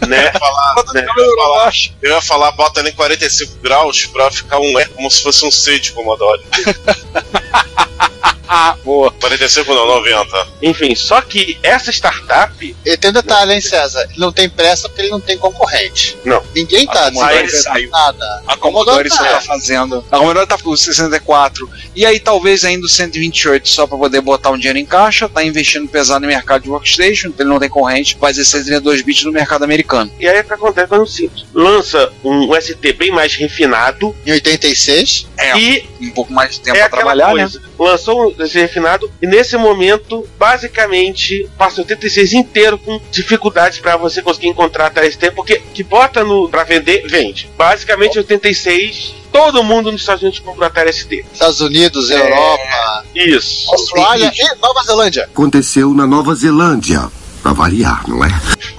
Né? 0.07 0.31
Falar, 0.31 0.75
né? 0.93 1.05
Eu, 1.17 1.25
ia 1.25 1.35
falar, 1.35 1.73
eu 2.01 2.11
ia 2.11 2.21
falar, 2.21 2.51
bota 2.51 2.79
ele 2.79 2.89
em 2.89 2.93
45 2.93 3.57
graus 3.61 4.05
pra 4.07 4.31
ficar 4.31 4.59
um 4.59 4.79
E 4.79 4.85
como 4.87 5.09
se 5.09 5.21
fosse 5.21 5.45
um 5.45 5.51
C 5.51 5.79
de 5.79 5.91
Commodore. 5.91 6.41
Ah, 8.53 8.75
boa. 8.83 9.09
45 9.11 9.73
não, 9.73 9.87
90. 9.87 10.47
Enfim, 10.61 10.93
só 10.93 11.21
que 11.21 11.57
essa 11.63 11.89
startup. 11.89 12.75
E 12.85 12.97
tem 12.97 13.09
um 13.09 13.13
detalhe, 13.13 13.53
hein, 13.53 13.61
César? 13.61 14.03
Ele 14.09 14.19
não 14.19 14.29
tem 14.29 14.49
pressa 14.49 14.89
porque 14.89 15.03
ele 15.03 15.09
não 15.09 15.21
tem 15.21 15.37
concorrente. 15.37 16.17
Não. 16.25 16.43
Ninguém 16.53 16.85
tá 16.85 17.09
desenvolvendo 17.09 17.89
nada. 17.89 18.43
A 18.45 18.57
Commodore 18.57 19.09
só 19.09 19.23
tá. 19.23 19.39
fazendo. 19.39 20.03
A 20.11 20.17
Commodore 20.17 20.45
tá 20.45 20.57
com 20.57 20.69
o 20.69 20.75
64. 20.75 21.69
E 21.95 22.05
aí 22.05 22.19
talvez 22.19 22.65
ainda 22.65 22.85
o 22.85 22.89
128 22.89 23.69
só 23.69 23.87
pra 23.87 23.97
poder 23.97 24.19
botar 24.19 24.49
um 24.49 24.57
dinheiro 24.57 24.79
em 24.79 24.85
caixa. 24.85 25.29
Tá 25.29 25.41
investindo 25.41 25.87
pesado 25.87 26.19
no 26.19 26.27
mercado 26.27 26.63
de 26.63 26.69
workstation. 26.69 27.31
Ele 27.39 27.47
não 27.47 27.57
tem 27.57 27.69
corrente. 27.69 28.17
Faz 28.19 28.35
62 28.35 29.01
bits 29.01 29.23
no 29.23 29.31
mercado 29.31 29.63
americano. 29.63 30.11
E 30.19 30.27
aí 30.27 30.41
o 30.41 30.43
que 30.43 30.53
acontece 30.53 30.93
é 30.93 30.97
o 30.97 31.05
simples. 31.05 31.45
Lança 31.53 32.11
um 32.21 32.53
ST 32.59 32.93
bem 32.93 33.11
mais 33.11 33.33
refinado 33.35 34.13
Em 34.25 34.31
86, 34.33 35.27
É, 35.37 35.57
e 35.57 35.87
um 36.01 36.09
pouco 36.09 36.33
mais 36.33 36.51
de 36.51 36.61
tempo 36.61 36.77
é 36.77 36.81
pra 36.81 36.97
trabalhar, 36.97 37.33
né? 37.33 37.49
Lançou 37.83 38.27
um 38.27 38.45
ST 38.47 38.59
refinado 38.59 39.11
e 39.21 39.25
nesse 39.25 39.57
momento, 39.57 40.27
basicamente, 40.37 41.49
passa 41.57 41.81
86 41.81 42.33
inteiro 42.33 42.77
com 42.77 43.01
dificuldades 43.11 43.79
pra 43.79 43.97
você 43.97 44.21
conseguir 44.21 44.47
encontrar 44.47 44.91
a 44.95 45.11
ST, 45.11 45.31
porque 45.31 45.61
que 45.73 45.83
bota 45.83 46.23
no 46.23 46.47
para 46.47 46.63
vender, 46.63 47.07
vende. 47.07 47.49
Basicamente 47.57 48.17
86 48.19 49.21
Todo 49.31 49.63
mundo 49.63 49.91
nos 49.91 50.01
Estados 50.01 50.21
Unidos 50.21 50.39
comprou 50.39 50.65
a 50.65 50.67
Atari 50.67 50.91
ST. 50.91 51.25
Estados 51.31 51.61
Unidos, 51.61 52.11
É. 52.11 52.19
Europa, 52.19 53.05
Isso. 53.15 53.71
Austrália 53.71 54.29
e 54.35 54.61
Nova 54.61 54.83
Zelândia. 54.83 55.23
Aconteceu 55.23 55.93
na 55.93 56.05
Nova 56.05 56.35
Zelândia. 56.35 57.09
Pra 57.41 57.53
variar, 57.53 58.03
não 58.07 58.23
é? 58.23 58.29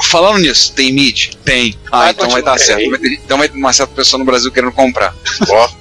Falando 0.05 0.39
nisso, 0.39 0.73
tem 0.73 0.93
MIDI? 0.93 1.31
Tem. 1.45 1.77
Ah, 1.91 1.99
Vai 2.03 2.11
então 2.13 2.31
vai 2.31 2.43
dar 2.43 2.53
continuar. 2.53 2.79
certo. 2.79 2.91
Vai 2.91 2.99
ter- 2.99 3.13
Então 3.25 3.39
vai 3.39 3.49
ter 3.49 3.59
uma 3.59 3.73
certa 3.73 3.95
pessoa 3.95 4.19
no 4.19 4.25
Brasil 4.25 4.51
querendo 4.53 4.73
comprar. 4.73 5.15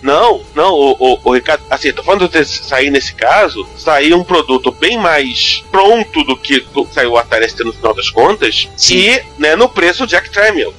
Não, 0.01 0.41
não, 0.55 0.73
o, 0.73 0.95
o, 0.99 1.19
o 1.23 1.33
Ricardo, 1.33 1.63
assim, 1.69 1.91
tô 1.93 2.03
falando 2.03 2.27
de 2.27 2.43
sair 2.45 2.89
nesse 2.89 3.13
caso, 3.13 3.67
sair 3.77 4.13
um 4.13 4.23
produto 4.23 4.71
bem 4.71 4.97
mais 4.97 5.63
pronto 5.71 6.23
do 6.23 6.35
que 6.35 6.61
do- 6.73 6.87
saiu 6.93 7.11
o 7.11 7.17
Atari 7.17 7.47
ST 7.49 7.63
no 7.63 7.73
final 7.73 7.93
das 7.93 8.09
contas, 8.09 8.67
Sim. 8.75 8.95
e, 8.97 9.23
né, 9.37 9.55
no 9.55 9.69
preço 9.69 10.07
Jack 10.07 10.29
Tramiel. 10.31 10.73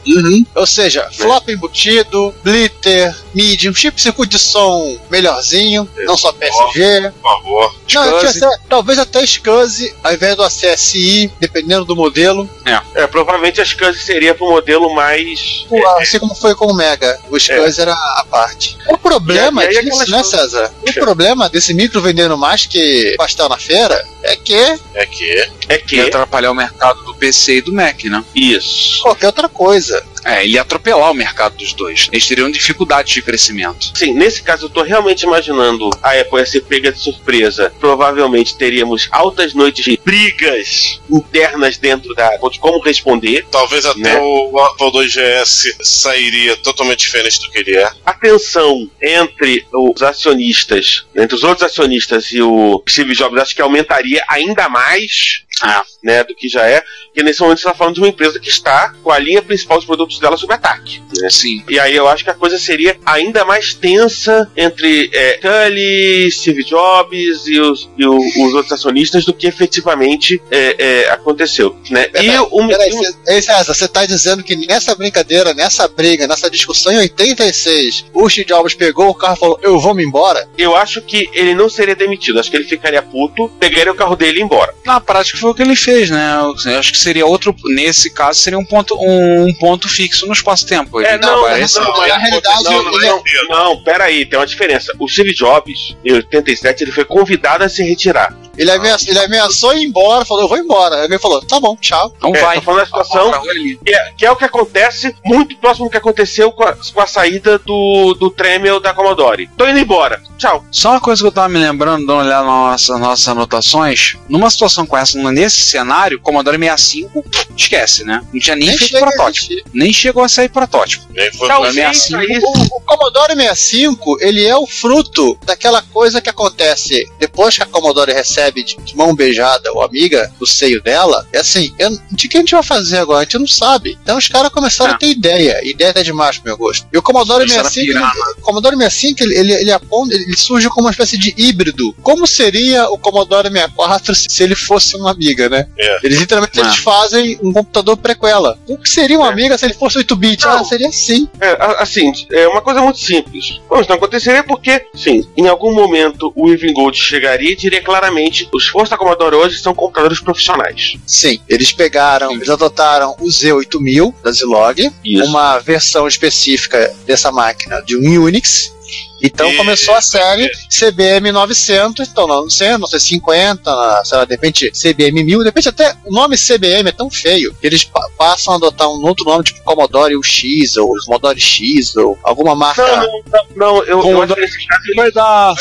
Ou 0.54 0.66
seja, 0.66 1.09
flop 1.12 1.49
embutido, 1.49 2.35
blitter, 2.42 3.14
MIDI, 3.35 3.68
um 3.68 3.75
chip 3.75 4.00
circuito 4.00 4.32
de 4.32 4.38
som 4.38 4.99
melhorzinho, 5.11 5.88
não 6.04 6.16
só 6.16 6.32
PSG. 6.32 7.11
Por 7.12 7.23
favor. 7.23 7.73
Não, 7.73 7.80
tinha 7.87 8.30
até- 8.30 8.59
talvez 8.68 8.99
até 8.99 9.23
SCSI, 9.23 9.94
ao 10.02 10.12
invés 10.14 10.37
do 10.37 10.42
ACSI, 10.42 11.30
dependendo 11.40 11.85
do 11.85 11.91
modelo. 11.96 12.49
É, 12.94 13.06
provavelmente 13.06 13.61
a 13.61 13.64
SCSI 13.64 13.99
seria 14.04 14.34
pro 14.34 14.49
modelo 14.49 14.94
mais. 14.94 15.66
Assim 16.00 16.18
como 16.18 16.34
foi 16.34 16.54
com 16.54 16.66
o 16.66 16.75
Mega. 16.75 17.18
O 17.30 17.37
SCSI 17.38 17.80
era 17.80 17.92
a 17.92 18.25
parte. 18.30 18.76
O 18.88 18.99
problema 18.99 19.64
E 19.64 19.68
aí- 19.68 19.75
e 19.75 19.78
aí 19.78 19.84
disso, 19.84 19.99
né, 20.11 20.22
coisas- 20.22 20.30
César? 20.30 20.72
O 20.88 20.92
problema 20.94 21.49
desse 21.49 21.72
micro 21.75 22.00
vendendo 22.00 22.37
mais 22.38 22.66
que 22.66 23.14
pastel 23.16 23.49
na 23.49 23.58
feira 23.58 24.04
é 24.22 24.37
que 24.37 24.54
É 24.94 25.06
que. 25.06 25.49
É 25.68 25.78
Que 25.78 25.84
que. 25.84 25.96
ia 25.96 26.06
atrapalhar 26.06 26.50
o 26.50 26.54
mercado 26.54 27.02
do 27.04 27.14
PC 27.14 27.56
e 27.56 27.61
do 27.62 27.72
Mac, 27.72 28.04
né? 28.04 28.25
Isso. 28.34 29.02
qualquer 29.02 29.26
outra 29.26 29.49
coisa. 29.49 30.02
É, 30.24 30.44
ele 30.44 30.54
ia 30.54 30.62
atropelar 30.62 31.10
o 31.10 31.14
mercado 31.14 31.56
dos 31.56 31.72
dois. 31.72 32.08
Eles 32.12 32.26
teriam 32.26 32.50
dificuldade 32.50 33.12
de 33.12 33.22
crescimento. 33.22 33.92
Sim, 33.94 34.14
nesse 34.14 34.42
caso 34.42 34.66
eu 34.66 34.70
tô 34.70 34.82
realmente 34.82 35.22
imaginando 35.22 35.90
a 36.02 36.12
Apple 36.12 36.38
ia 36.38 36.46
ser 36.46 36.62
pega 36.62 36.92
de 36.92 36.98
surpresa. 36.98 37.72
Provavelmente 37.80 38.56
teríamos 38.56 39.08
altas 39.10 39.54
noites 39.54 39.84
de 39.84 40.00
brigas 40.04 41.00
internas 41.10 41.76
dentro 41.76 42.14
da 42.14 42.32
de 42.50 42.58
como 42.58 42.80
responder. 42.80 43.46
Talvez 43.50 43.86
até 43.86 44.00
Né? 44.00 44.18
o 44.18 44.58
Apple 44.58 44.90
2GS 44.90 45.76
sairia 45.80 46.56
totalmente 46.56 47.00
diferente 47.00 47.40
do 47.40 47.50
que 47.50 47.58
ele 47.58 47.76
é. 47.76 47.90
a 48.04 48.12
tensão 48.12 48.90
entre 49.00 49.64
os 49.72 50.02
acionistas, 50.02 51.04
entre 51.14 51.36
os 51.36 51.44
outros 51.44 51.62
acionistas 51.62 52.32
e 52.32 52.42
o 52.42 52.82
Steve 52.88 53.14
Jobs, 53.14 53.40
acho 53.40 53.54
que 53.54 53.62
aumentaria 53.62 54.22
ainda 54.28 54.68
mais 54.68 55.42
Ah. 55.62 55.83
né, 56.02 56.25
do 56.25 56.35
que 56.35 56.49
já 56.49 56.66
é, 56.66 56.83
porque 57.07 57.23
nesse 57.23 57.40
momento 57.40 57.59
você 57.61 57.69
está 57.69 57.76
falando 57.78 57.95
de 57.95 58.00
uma 58.00 58.09
empresa 58.09 58.40
que 58.40 58.49
está 58.49 58.92
com 59.02 59.11
a 59.12 59.19
linha 59.19 59.40
principal 59.40 59.78
de 59.78 59.87
produtos 59.87 60.19
dela 60.19 60.37
sob 60.37 60.52
ataque. 60.52 61.00
né? 61.21 61.31
Sim. 61.31 61.62
E 61.69 61.78
aí 61.78 61.95
eu 61.95 62.09
acho 62.09 62.25
que 62.25 62.31
a 62.31 62.35
coisa 62.35 62.59
seria 62.59 62.99
ainda 63.07 63.45
mais 63.45 63.73
tensa 63.75 64.50
entre 64.57 65.11
é, 65.12 65.35
Tully, 65.38 66.31
Steve 66.33 66.64
Jobs 66.64 67.47
e 67.47 67.61
os, 67.61 67.88
e 67.96 68.05
o- 68.05 68.18
os 68.18 68.55
outros 68.55 68.72
acionistas 68.72 69.25
do 69.25 69.33
que 69.33 69.46
efetivamente 69.46 70.42
é, 70.51 70.77
é, 70.79 71.11
aconteceu. 71.11 71.77
Né? 71.90 72.07
E 72.09 72.11
Peraí, 72.12 72.38
o, 72.40 73.64
você 73.64 73.87
tá 73.88 74.05
dizendo 74.07 74.42
que 74.42 74.57
nessa 74.66 74.94
brincadeira, 74.94 75.55
nessa 75.55 75.87
briga, 75.88 76.27
nessa 76.27 76.51
discussão 76.51 76.92
em 76.92 76.98
86, 76.98 78.07
o 78.12 78.29
Steve 78.29 78.46
Jobs 78.48 78.75
pegou 78.75 79.09
o 79.09 79.14
carro 79.14 79.37
e 79.37 79.38
falou: 79.38 79.61
Eu 79.62 79.79
vou 79.79 79.94
me 79.94 80.05
embora? 80.05 80.48
eu 80.59 80.77
acho 80.77 81.01
que 81.03 81.29
ele 81.33 81.55
não 81.55 81.68
seria 81.68 81.94
demitido, 81.94 82.38
acho 82.38 82.51
que 82.51 82.57
ele 82.57 82.64
ficaria 82.64 83.03
puto, 83.03 83.48
pegaria 83.61 83.92
o 83.92 83.96
carro 83.96 84.16
dele 84.16 84.38
e 84.38 84.38
ia 84.40 84.44
embora. 84.44 84.75
Na 84.85 85.01
prática 85.01 85.38
foi 85.38 85.51
o 85.52 85.54
que 85.54 85.62
ele 85.62 85.76
fez, 85.76 86.10
né? 86.10 86.36
Eu 86.66 86.78
acho 86.78 86.92
que 86.92 86.98
seria 86.98 87.24
outro. 87.26 87.54
Nesse 87.64 88.10
caso, 88.12 88.38
seria 88.40 88.58
um 88.58 88.64
ponto, 88.64 88.94
um, 88.98 89.46
um 89.48 89.54
ponto 89.54 89.88
fixo 89.88 90.26
no 90.26 90.32
espaço-tempo. 90.32 91.00
Ele 91.00 91.08
É, 91.10 91.18
não, 91.18 91.40
aparece- 91.40 91.78
não, 91.78 91.96
na 91.96 92.18
realidade, 92.18 92.64
não, 92.64 92.82
não, 92.84 92.92
não, 93.00 93.22
não, 93.50 93.82
pera 93.82 94.04
aí, 94.04 94.26
tem 94.26 94.38
uma 94.38 94.46
diferença. 94.46 94.92
O 94.98 95.08
Steve 95.08 95.34
Jobs, 95.34 95.96
em 96.04 96.12
87, 96.12 96.84
ele 96.84 96.92
foi 96.92 97.04
convidado 97.04 97.64
a 97.64 97.68
se 97.68 97.82
retirar. 97.82 98.36
Ele 98.56 98.70
ameaçou, 98.70 99.08
ele 99.08 99.18
ameaçou 99.18 99.74
ir 99.74 99.84
embora, 99.84 100.24
falou: 100.24 100.42
Eu 100.44 100.48
vou 100.48 100.58
embora. 100.58 100.96
Aí 100.96 101.04
ele 101.04 101.18
falou: 101.18 101.40
Tá 101.42 101.58
bom, 101.60 101.76
tchau. 101.80 102.12
Então 102.16 102.34
É, 102.34 102.40
vai. 102.40 102.56
tô 102.56 102.62
falando 102.62 102.80
da 102.80 102.86
situação 102.86 103.30
rua 103.30 103.50
ali. 103.50 103.78
que 103.84 103.94
é, 103.94 104.12
que 104.18 104.26
é 104.26 104.30
o 104.30 104.36
que 104.36 104.44
acontece, 104.44 105.14
muito 105.24 105.56
próximo 105.58 105.86
do 105.86 105.90
que 105.90 105.96
aconteceu 105.96 106.52
com 106.52 106.62
a, 106.64 106.72
com 106.74 107.00
a 107.00 107.06
saída 107.06 107.58
do, 107.58 108.14
do 108.14 108.30
Tremel 108.30 108.80
da 108.80 108.92
Commodore. 108.94 109.48
Tô 109.56 109.66
indo 109.66 109.78
embora. 109.78 110.22
Tchau. 110.38 110.64
Só 110.70 110.90
uma 110.90 111.00
coisa 111.00 111.22
que 111.22 111.28
eu 111.28 111.32
tava 111.32 111.48
me 111.48 111.58
lembrando, 111.58 112.06
dando 112.06 112.12
uma 112.18 112.24
olhada 112.24 112.44
nas 112.44 112.54
nossas, 112.88 113.00
nossas 113.00 113.28
anotações. 113.28 114.16
Numa 114.28 114.50
situação 114.50 114.84
com 114.86 114.96
essa, 114.96 115.16
nesse 115.30 115.60
cenário, 115.62 116.20
Commodore 116.20 116.58
65, 116.58 117.24
esquece, 117.56 118.04
né? 118.04 118.22
Não 118.32 118.40
tinha 118.40 118.56
nem, 118.56 118.68
feito 118.68 118.86
chega 118.86 118.98
a 118.98 119.08
protótipo. 119.08 119.54
Nem 119.72 119.92
chegou 119.92 120.24
a 120.24 120.28
sair 120.28 120.48
protótipo. 120.48 121.04
Nem 121.10 121.32
foi 121.32 121.48
Talvez 121.48 121.76
é 121.76 121.92
saísse- 121.92 122.14
O, 122.44 122.76
o 122.76 122.80
Commodore 122.80 123.34
65, 123.34 124.16
ele 124.20 124.44
é 124.44 124.56
o 124.56 124.66
fruto 124.66 125.38
daquela 125.44 125.80
coisa 125.82 126.20
que 126.20 126.28
acontece 126.28 127.06
depois 127.18 127.56
que 127.56 127.62
a 127.62 127.66
Commodore 127.66 128.12
recebe 128.12 128.41
de, 128.50 128.76
de 128.76 128.96
mão 128.96 129.14
beijada 129.14 129.70
ou 129.72 129.83
amiga 129.83 130.33
do 130.38 130.46
seio 130.46 130.83
dela. 130.83 131.26
É 131.33 131.38
assim, 131.38 131.72
eu- 131.78 131.96
de 132.11 132.28
que 132.28 132.37
a 132.37 132.40
gente 132.40 132.52
vai 132.55 132.62
fazer 132.62 132.98
agora? 132.98 133.20
A 133.20 133.22
gente 133.24 133.38
não 133.38 133.46
sabe. 133.46 133.96
Então 134.02 134.16
os 134.18 134.26
caras 134.28 134.50
começaram 134.50 134.92
É. 134.92 134.94
a 134.94 134.98
ter 134.98 135.07
ideia. 135.09 135.61
Ideia 135.64 135.90
até 135.90 136.02
demais 136.02 136.37
pro 136.38 136.46
meu 136.48 136.57
gosto. 136.57 136.87
E 136.92 136.98
o 136.98 137.02
Commodore 137.02 137.40
Começaram 137.44 137.66
a 137.68 137.70
65, 137.70 137.98
pirar, 137.98 138.12
ele- 138.14 138.33
o 138.38 138.42
Commodore 138.42 138.76
65, 138.76 139.22
ele, 139.22 139.38
ele, 139.38 139.52
ele, 139.55 139.72
aponta- 139.72 140.14
ele 140.14 140.37
surge 140.37 140.68
como 140.68 140.87
uma 140.87 140.90
espécie 140.90 141.16
de 141.18 141.35
híbrido. 141.37 141.94
Como 142.02 142.26
seria 142.26 142.88
o 142.90 142.98
Commodore 142.98 143.48
64 143.50 144.14
se 144.14 144.33
se 144.33 144.42
ele 144.42 144.55
fosse 144.57 144.96
uma 144.96 145.11
amiga, 145.11 145.48
né? 145.48 145.66
É. 145.78 145.98
Eles 146.02 146.18
literalmente 146.18 146.59
Ah. 146.59 146.64
eles 146.64 146.76
fazem 146.76 147.38
um 147.42 147.52
computador 147.52 147.96
prequela. 147.98 148.59
O 148.66 148.78
que 148.78 148.88
seria 148.88 149.18
uma 149.18 149.28
amiga 149.28 149.57
se 149.59 149.64
ele 149.66 149.74
fosse 149.74 149.98
8-bit? 149.98 150.44
Não. 150.44 150.52
Ah, 150.59 150.64
seria 150.64 150.88
assim. 150.88 151.28
É, 151.40 151.57
assim, 151.78 152.11
é 152.31 152.48
uma 152.48 152.62
coisa 152.62 152.81
muito 152.81 152.98
simples. 152.98 153.61
Bom, 153.68 153.78
isso 153.81 153.88
não 153.90 153.96
aconteceria 153.96 154.42
porque, 154.42 154.87
sim, 154.94 155.26
em 155.37 155.46
algum 155.48 155.72
momento 155.74 156.33
o 156.35 156.48
Irving 156.48 156.72
Gold 156.72 156.96
chegaria 156.96 157.52
e 157.52 157.57
diria 157.57 157.83
claramente: 157.83 158.32
os 158.53 158.64
esforços 158.64 158.90
da 158.90 158.97
Commodore 158.97 159.37
hoje 159.37 159.59
são 159.59 159.75
computadores 159.75 160.21
profissionais. 160.21 160.97
Sim, 161.07 161.40
eles 161.49 161.73
pegaram, 161.73 162.33
eles 162.33 162.49
adotaram 162.49 163.14
o 163.21 163.27
Z8000 163.27 164.14
da 164.23 164.33
Zilog, 164.33 164.92
Isso. 165.05 165.25
uma 165.25 165.59
versão 165.59 166.07
específica 166.07 166.95
dessa 167.07 167.31
máquina 167.31 167.81
de 167.83 167.97
um 167.97 168.23
Unix. 168.23 168.73
Então 169.22 169.50
E- 169.52 169.56
começou 169.56 169.94
a 169.94 170.00
série 170.02 170.50
CBM 170.68 171.30
900, 171.32 172.08
então 172.08 172.26
não 172.26 172.50
100, 172.50 172.78
não 172.78 172.87
sei 172.88 172.98
50, 173.00 174.02
sei 174.04 174.18
lá, 174.18 174.24
de 174.24 174.32
repente 174.32 174.70
CBM 174.72 175.22
1000, 175.24 175.38
de 175.40 175.44
repente 175.44 175.68
até 175.68 175.94
o 176.04 176.12
nome 176.12 176.37
CBM 176.37 176.88
é 176.88 176.92
tão 176.92 177.08
feio 177.11 177.54
que 177.61 177.66
eles 177.66 177.85
pa- 177.85 178.08
passam 178.18 178.52
a 178.52 178.56
adotar 178.56 178.88
um 178.88 179.02
outro 179.06 179.24
nome 179.24 179.44
tipo 179.44 179.62
Commodore 179.62 180.16
UX 180.16 180.76
ou 180.76 180.92
Commodore 181.06 181.40
X 181.40 181.94
ou 181.96 182.18
alguma 182.22 182.54
marca. 182.54 182.82
Não, 182.85 182.96
não, 183.06 183.22
não, 183.26 183.46
não, 183.56 183.85
eu, 183.85 184.00
eu 184.11 184.22
acho 184.22 184.35
que 184.35 184.94
Vai 184.96 185.11
dar. 185.12 185.54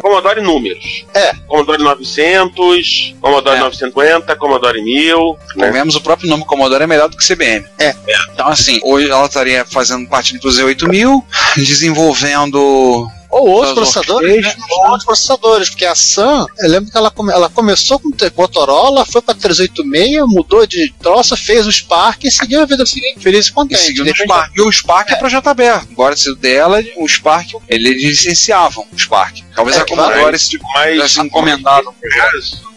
Commodore 0.00 0.40
números. 0.40 1.04
É. 1.14 1.32
Commodore 1.46 1.82
900, 1.82 3.14
Commodore 3.20 3.56
É. 3.56 3.60
950, 3.60 4.36
Commodore 4.36 4.82
1000. 4.82 5.38
né? 5.56 5.66
Convenhamos, 5.66 5.94
o 5.96 6.00
próprio 6.00 6.28
nome 6.28 6.44
Commodore 6.44 6.82
é 6.84 6.86
melhor 6.86 7.08
do 7.08 7.16
que 7.16 7.24
CBM. 7.26 7.64
É. 7.78 7.94
Então, 8.32 8.48
assim, 8.48 8.80
hoje 8.82 9.10
ela 9.10 9.26
estaria 9.26 9.64
fazendo 9.64 10.08
parte 10.08 10.36
do 10.38 10.48
Z8000, 10.48 11.22
desenvolvendo 11.56 12.58
amor 12.86 13.15
ou 13.36 13.48
outros 13.48 13.70
Os 13.70 13.74
processadores, 13.94 14.44
né? 14.44 14.54
Ou 14.70 14.84
outros 14.86 15.04
processadores, 15.04 15.70
porque 15.70 15.84
a 15.84 15.94
Sam, 15.94 16.46
eu 16.60 16.68
lembro 16.70 16.90
que 16.90 16.96
ela, 16.96 17.10
come- 17.10 17.32
ela 17.32 17.48
começou 17.50 17.98
com 17.98 18.10
Motorola, 18.36 19.04
foi 19.06 19.20
pra 19.22 19.34
386, 19.34 20.22
mudou 20.26 20.66
de 20.66 20.92
troça, 21.00 21.36
fez 21.36 21.66
o 21.66 21.72
Spark 21.72 22.24
e 22.24 22.30
seguiu 22.30 22.60
a 22.62 22.64
vida 22.66 22.84
seguinte, 22.86 23.20
feliz 23.20 23.46
e 23.46 23.50
E 23.50 23.52
contente. 23.52 23.80
seguiu 23.82 24.04
De 24.04 24.10
no 24.10 24.16
Spark. 24.16 24.52
E 24.56 24.60
o 24.62 24.72
Spark 24.72 25.10
é, 25.10 25.16
projeto 25.16 25.46
aberto. 25.48 25.88
Agora, 25.92 26.16
se 26.16 26.30
o 26.30 26.34
dela, 26.36 26.82
o 26.96 27.08
Spark, 27.08 27.50
eles 27.68 28.02
licenciavam 28.02 28.86
o 28.92 28.98
Spark. 28.98 29.38
Talvez 29.54 29.76
É, 29.76 29.80
a 29.80 29.84
Commodore 29.86 30.36
esse 30.36 30.50
tipo 30.50 30.64
tivesse 30.92 31.20
encomendado. 31.20 31.94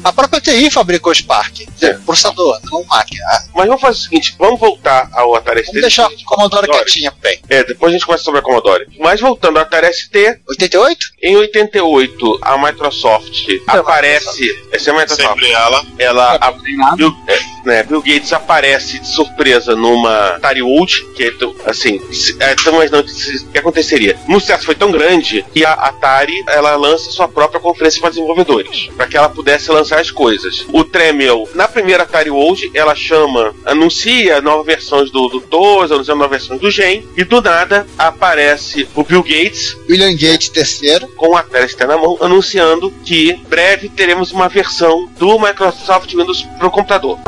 A 0.02 0.13
própria 0.13 0.39
TI 0.39 0.69
fabricou 0.72 1.13
Spark. 1.13 1.60
É. 1.82 1.93
Processador, 1.93 2.58
não 2.72 2.84
máquina. 2.86 3.22
Mas 3.54 3.67
vamos 3.67 3.82
fazer 3.82 3.98
o 4.00 4.02
seguinte, 4.02 4.36
vamos 4.39 4.58
voltar 4.60 5.10
ao 5.12 5.36
Atari 5.36 5.60
ST. 5.60 5.67
Vamos 5.72 5.82
deixar 5.82 6.06
a 6.06 6.10
Commodore 6.26 6.67
quietinha, 6.69 7.13
bem. 7.22 7.39
É, 7.50 7.63
depois 7.65 7.89
a 7.91 7.93
gente 7.93 8.06
conversa 8.06 8.24
sobre 8.24 8.39
a 8.39 8.43
Commodore. 8.43 8.88
Mas 8.98 9.19
voltando 9.19 9.58
ao 9.58 9.63
Atari 9.63 9.93
ST, 9.93 10.39
88? 10.49 10.97
em 11.21 11.35
88 11.38 12.39
a 12.41 12.57
Microsoft 12.57 13.47
aparece. 13.67 14.57
Essa 14.71 14.89
é 14.89 14.93
a 14.93 14.97
Microsoft. 14.97 15.27
Sempre 15.27 15.51
ela. 15.51 15.85
Ela. 15.97 16.38
A, 16.41 16.51
Bill, 16.95 17.13
é, 17.27 17.39
né, 17.65 17.83
Bill 17.83 18.01
Gates 18.01 18.33
aparece 18.33 18.99
de 18.99 19.07
surpresa 19.07 19.75
numa 19.75 20.29
Atari 20.35 20.62
World, 20.62 21.05
que 21.15 21.23
é, 21.25 21.31
tão- 21.31 21.55
assim, 21.65 22.01
se- 22.12 22.35
é, 22.39 22.55
tão 22.55 22.73
mais 22.73 22.89
não, 22.89 22.99
o 22.99 23.03
que 23.51 23.57
aconteceria? 23.57 24.17
No 24.27 24.39
sucesso 24.39 24.65
foi 24.65 24.75
tão 24.75 24.91
grande 24.91 25.45
que 25.53 25.63
a 25.65 25.73
Atari 25.73 26.33
ela 26.47 26.75
lança 26.75 27.12
sua 27.12 27.27
própria 27.27 27.59
conferência 27.59 27.99
para 28.01 28.09
desenvolvedores, 28.09 28.88
para 28.95 29.07
que 29.07 29.17
ela 29.17 29.29
pudesse 29.29 29.69
lançar 29.71 29.99
as 29.99 30.09
coisas. 30.12 30.65
O 30.73 30.83
Tremel, 30.83 31.47
na 31.53 31.67
primeira 31.67 32.03
Atari 32.03 32.29
World, 32.31 32.71
ela 32.73 32.95
chama, 32.95 33.53
anuncia 33.65 34.41
novas 34.41 34.65
versões 34.65 35.12
do, 35.12 35.27
do 35.27 35.41
TOS, 35.41 35.91
anuncia 35.91 36.15
novas 36.15 36.31
versões 36.39 36.59
do 36.59 36.71
Gen, 36.71 37.05
e 37.17 37.23
do 37.23 37.41
nada 37.41 37.85
aparece 37.97 38.88
o 38.95 39.03
Bill 39.03 39.21
Gates 39.23 39.75
William 39.89 40.15
Gates 40.15 40.38
terceiro. 40.47 41.08
com 41.17 41.36
a 41.36 41.43
ST 41.67 41.86
na 41.86 41.97
mão, 41.97 42.17
anunciando 42.21 42.91
que 43.04 43.34
breve 43.49 43.89
teremos 43.89 44.32
uma 44.32 44.47
versão 44.47 45.10
do 45.17 45.39
Microsoft 45.39 46.13
Windows 46.13 46.43
para 46.58 46.67
o 46.67 46.71
computador. 46.71 47.19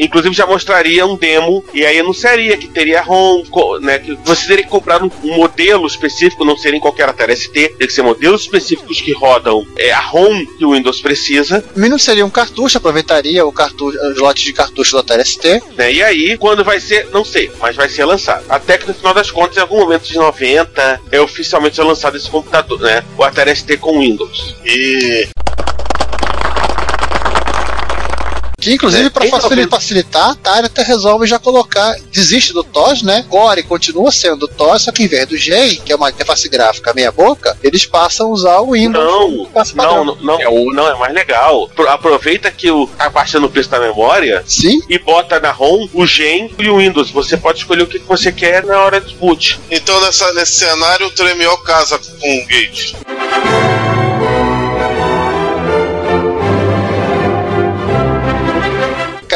Inclusive 0.00 0.34
já 0.34 0.46
mostraria 0.46 1.06
um 1.06 1.16
demo 1.16 1.64
e 1.72 1.84
aí 1.84 1.98
anunciaria 1.98 2.56
que 2.56 2.68
teria 2.68 3.02
ROM, 3.02 3.42
né, 3.80 3.98
que 3.98 4.14
você 4.24 4.46
teria 4.46 4.64
que 4.64 4.70
comprar 4.70 5.02
um, 5.02 5.10
um 5.24 5.36
modelo 5.36 5.86
específico, 5.86 6.44
não 6.44 6.56
seria 6.56 6.78
em 6.78 6.80
qualquer 6.80 7.08
Atari 7.08 7.36
ST, 7.36 7.52
teria 7.52 7.86
que 7.86 7.92
ser 7.92 8.02
modelos 8.02 8.42
específicos 8.42 9.00
que 9.00 9.12
rodam 9.12 9.66
é, 9.76 9.92
a 9.92 10.00
ROM 10.00 10.44
que 10.58 10.64
o 10.64 10.72
Windows 10.72 11.00
precisa, 11.00 11.64
Mínimo 11.76 11.98
seria 11.98 12.24
um 12.26 12.30
cartucho, 12.30 12.78
aproveitaria 12.78 13.44
o 13.44 13.52
cartucho, 13.52 13.98
os 14.10 14.18
lotes 14.18 14.44
de 14.44 14.52
cartucho 14.52 14.92
do 14.92 14.98
Atari 14.98 15.24
ST. 15.24 15.62
né? 15.76 15.92
E 15.92 16.02
aí, 16.02 16.36
quando 16.36 16.64
vai 16.64 16.80
ser, 16.80 17.08
não 17.12 17.24
sei, 17.24 17.50
mas 17.60 17.76
vai 17.76 17.88
ser 17.88 18.04
lançado. 18.04 18.44
Até 18.48 18.78
que 18.78 18.86
no 18.86 18.94
final 18.94 19.14
das 19.14 19.30
contas, 19.30 19.56
em 19.56 19.60
algum 19.60 19.80
momento 19.80 20.04
de 20.04 20.16
90, 20.16 21.00
é 21.10 21.20
oficialmente 21.20 21.80
lançado 21.80 22.16
esse 22.16 22.28
computador, 22.28 22.80
né? 22.80 23.04
O 23.16 23.24
Atari 23.24 23.54
ST 23.54 23.76
com 23.78 23.98
Windows. 23.98 24.56
E 24.64 25.28
Que 28.60 28.74
inclusive, 28.74 29.06
É, 29.06 29.10
para 29.10 29.22
facilitar, 29.28 29.50
90 29.50 29.70
facilitar, 29.76 30.22
a 30.28 30.30
Atari 30.32 30.66
até 30.66 30.82
resolve 30.82 31.26
já 31.26 31.38
colocar, 31.38 31.96
desiste 32.12 32.52
do 32.52 32.62
TOS, 32.62 33.02
né? 33.02 33.24
Core 33.28 33.62
continua 33.62 34.10
sendo 34.12 34.46
TOS, 34.46 34.82
só 34.82 34.92
que 34.92 35.02
em 35.02 35.06
vez 35.08 35.26
do 35.26 35.36
GEM, 35.36 35.80
que 35.80 35.92
é 35.92 35.96
uma 35.96 36.10
interface 36.10 36.48
gráfica 36.48 36.92
meia 36.92 37.10
boca, 37.10 37.56
eles 37.62 37.86
passam 37.86 38.26
a 38.26 38.30
usar 38.30 38.58
o 38.60 38.72
Windows. 38.72 39.02
Não, 39.74 40.04
não, 40.04 40.04
não, 40.04 40.38
não, 40.38 40.64
não, 40.72 40.88
é 40.88 40.98
mais 40.98 41.14
legal. 41.14 41.68
Pro- 41.74 41.88
Aproveita 41.88 42.50
que 42.50 42.70
o, 42.70 42.86
tá 42.86 43.08
baixando 43.08 43.46
o 43.46 43.50
preço 43.50 43.68
da 43.70 43.80
memória 43.80 44.42
Sim, 44.46 44.80
e 44.88 44.98
bota 44.98 45.40
na 45.40 45.50
ROM 45.50 45.88
o 45.94 46.06
Gen 46.06 46.52
e 46.58 46.68
o 46.68 46.76
Windows. 46.78 47.10
Você 47.10 47.36
pode 47.36 47.58
escolher 47.60 47.82
o 47.82 47.86
que 47.86 47.98
você 48.00 48.30
quer 48.30 48.64
na 48.64 48.78
hora 48.78 49.00
do 49.00 49.12
boot. 49.14 49.58
então 49.70 50.00
nessa, 50.02 50.32
nesse 50.34 50.54
cenário 50.54 51.06
o 51.06 51.10
Tremiol 51.10 51.56
casa 51.58 51.98
com 51.98 52.38
o 52.38 52.46
Gates. 52.46 52.94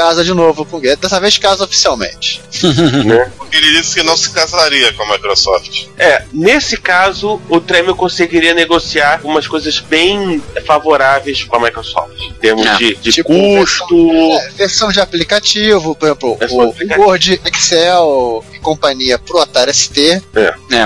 Casa 0.05 0.23
de 0.23 0.35
novo 0.35 0.67
com 0.67 0.77
o 0.77 0.81
Gates. 0.81 0.99
Dessa 0.99 1.19
vez 1.19 1.39
casa 1.39 1.65
oficialmente. 1.65 2.43
Porque 3.39 3.57
ele 3.57 3.79
disse 3.79 3.95
que 3.95 4.03
não 4.03 4.17
se 4.17 4.31
casaria 4.31 4.93
com 4.93 5.03
a 5.05 5.13
Microsoft. 5.13 5.87
É, 5.97 6.25
nesse 6.33 6.77
caso, 6.77 7.41
o 7.49 7.61
Tremel 7.61 7.97
conseguiria 7.97 8.53
negociar 8.53 9.21
umas 9.25 9.47
coisas 9.49 9.81
bem 9.81 10.43
favoráveis 10.67 11.43
com 11.45 11.57
a 11.57 11.61
Microsoft. 11.61 12.21
Em 12.21 12.33
termos 12.35 12.67
É, 12.67 12.77
de, 12.77 12.95
de 12.97 13.13
tipo, 13.13 13.29
custo. 13.29 14.11
É, 14.33 14.51
versão 14.51 14.93
de 14.93 15.01
aplicativo, 15.01 15.95
por 15.95 16.07
exemplo, 16.07 16.37
Versão 16.37 16.59
o 16.59 16.71
aplicativo. 16.71 17.07
Word, 17.07 17.41
Excel 17.47 18.45
e 18.53 18.59
companhia 18.59 19.19
pro 19.19 19.39
Atari 19.39 19.73
ST. 19.73 20.23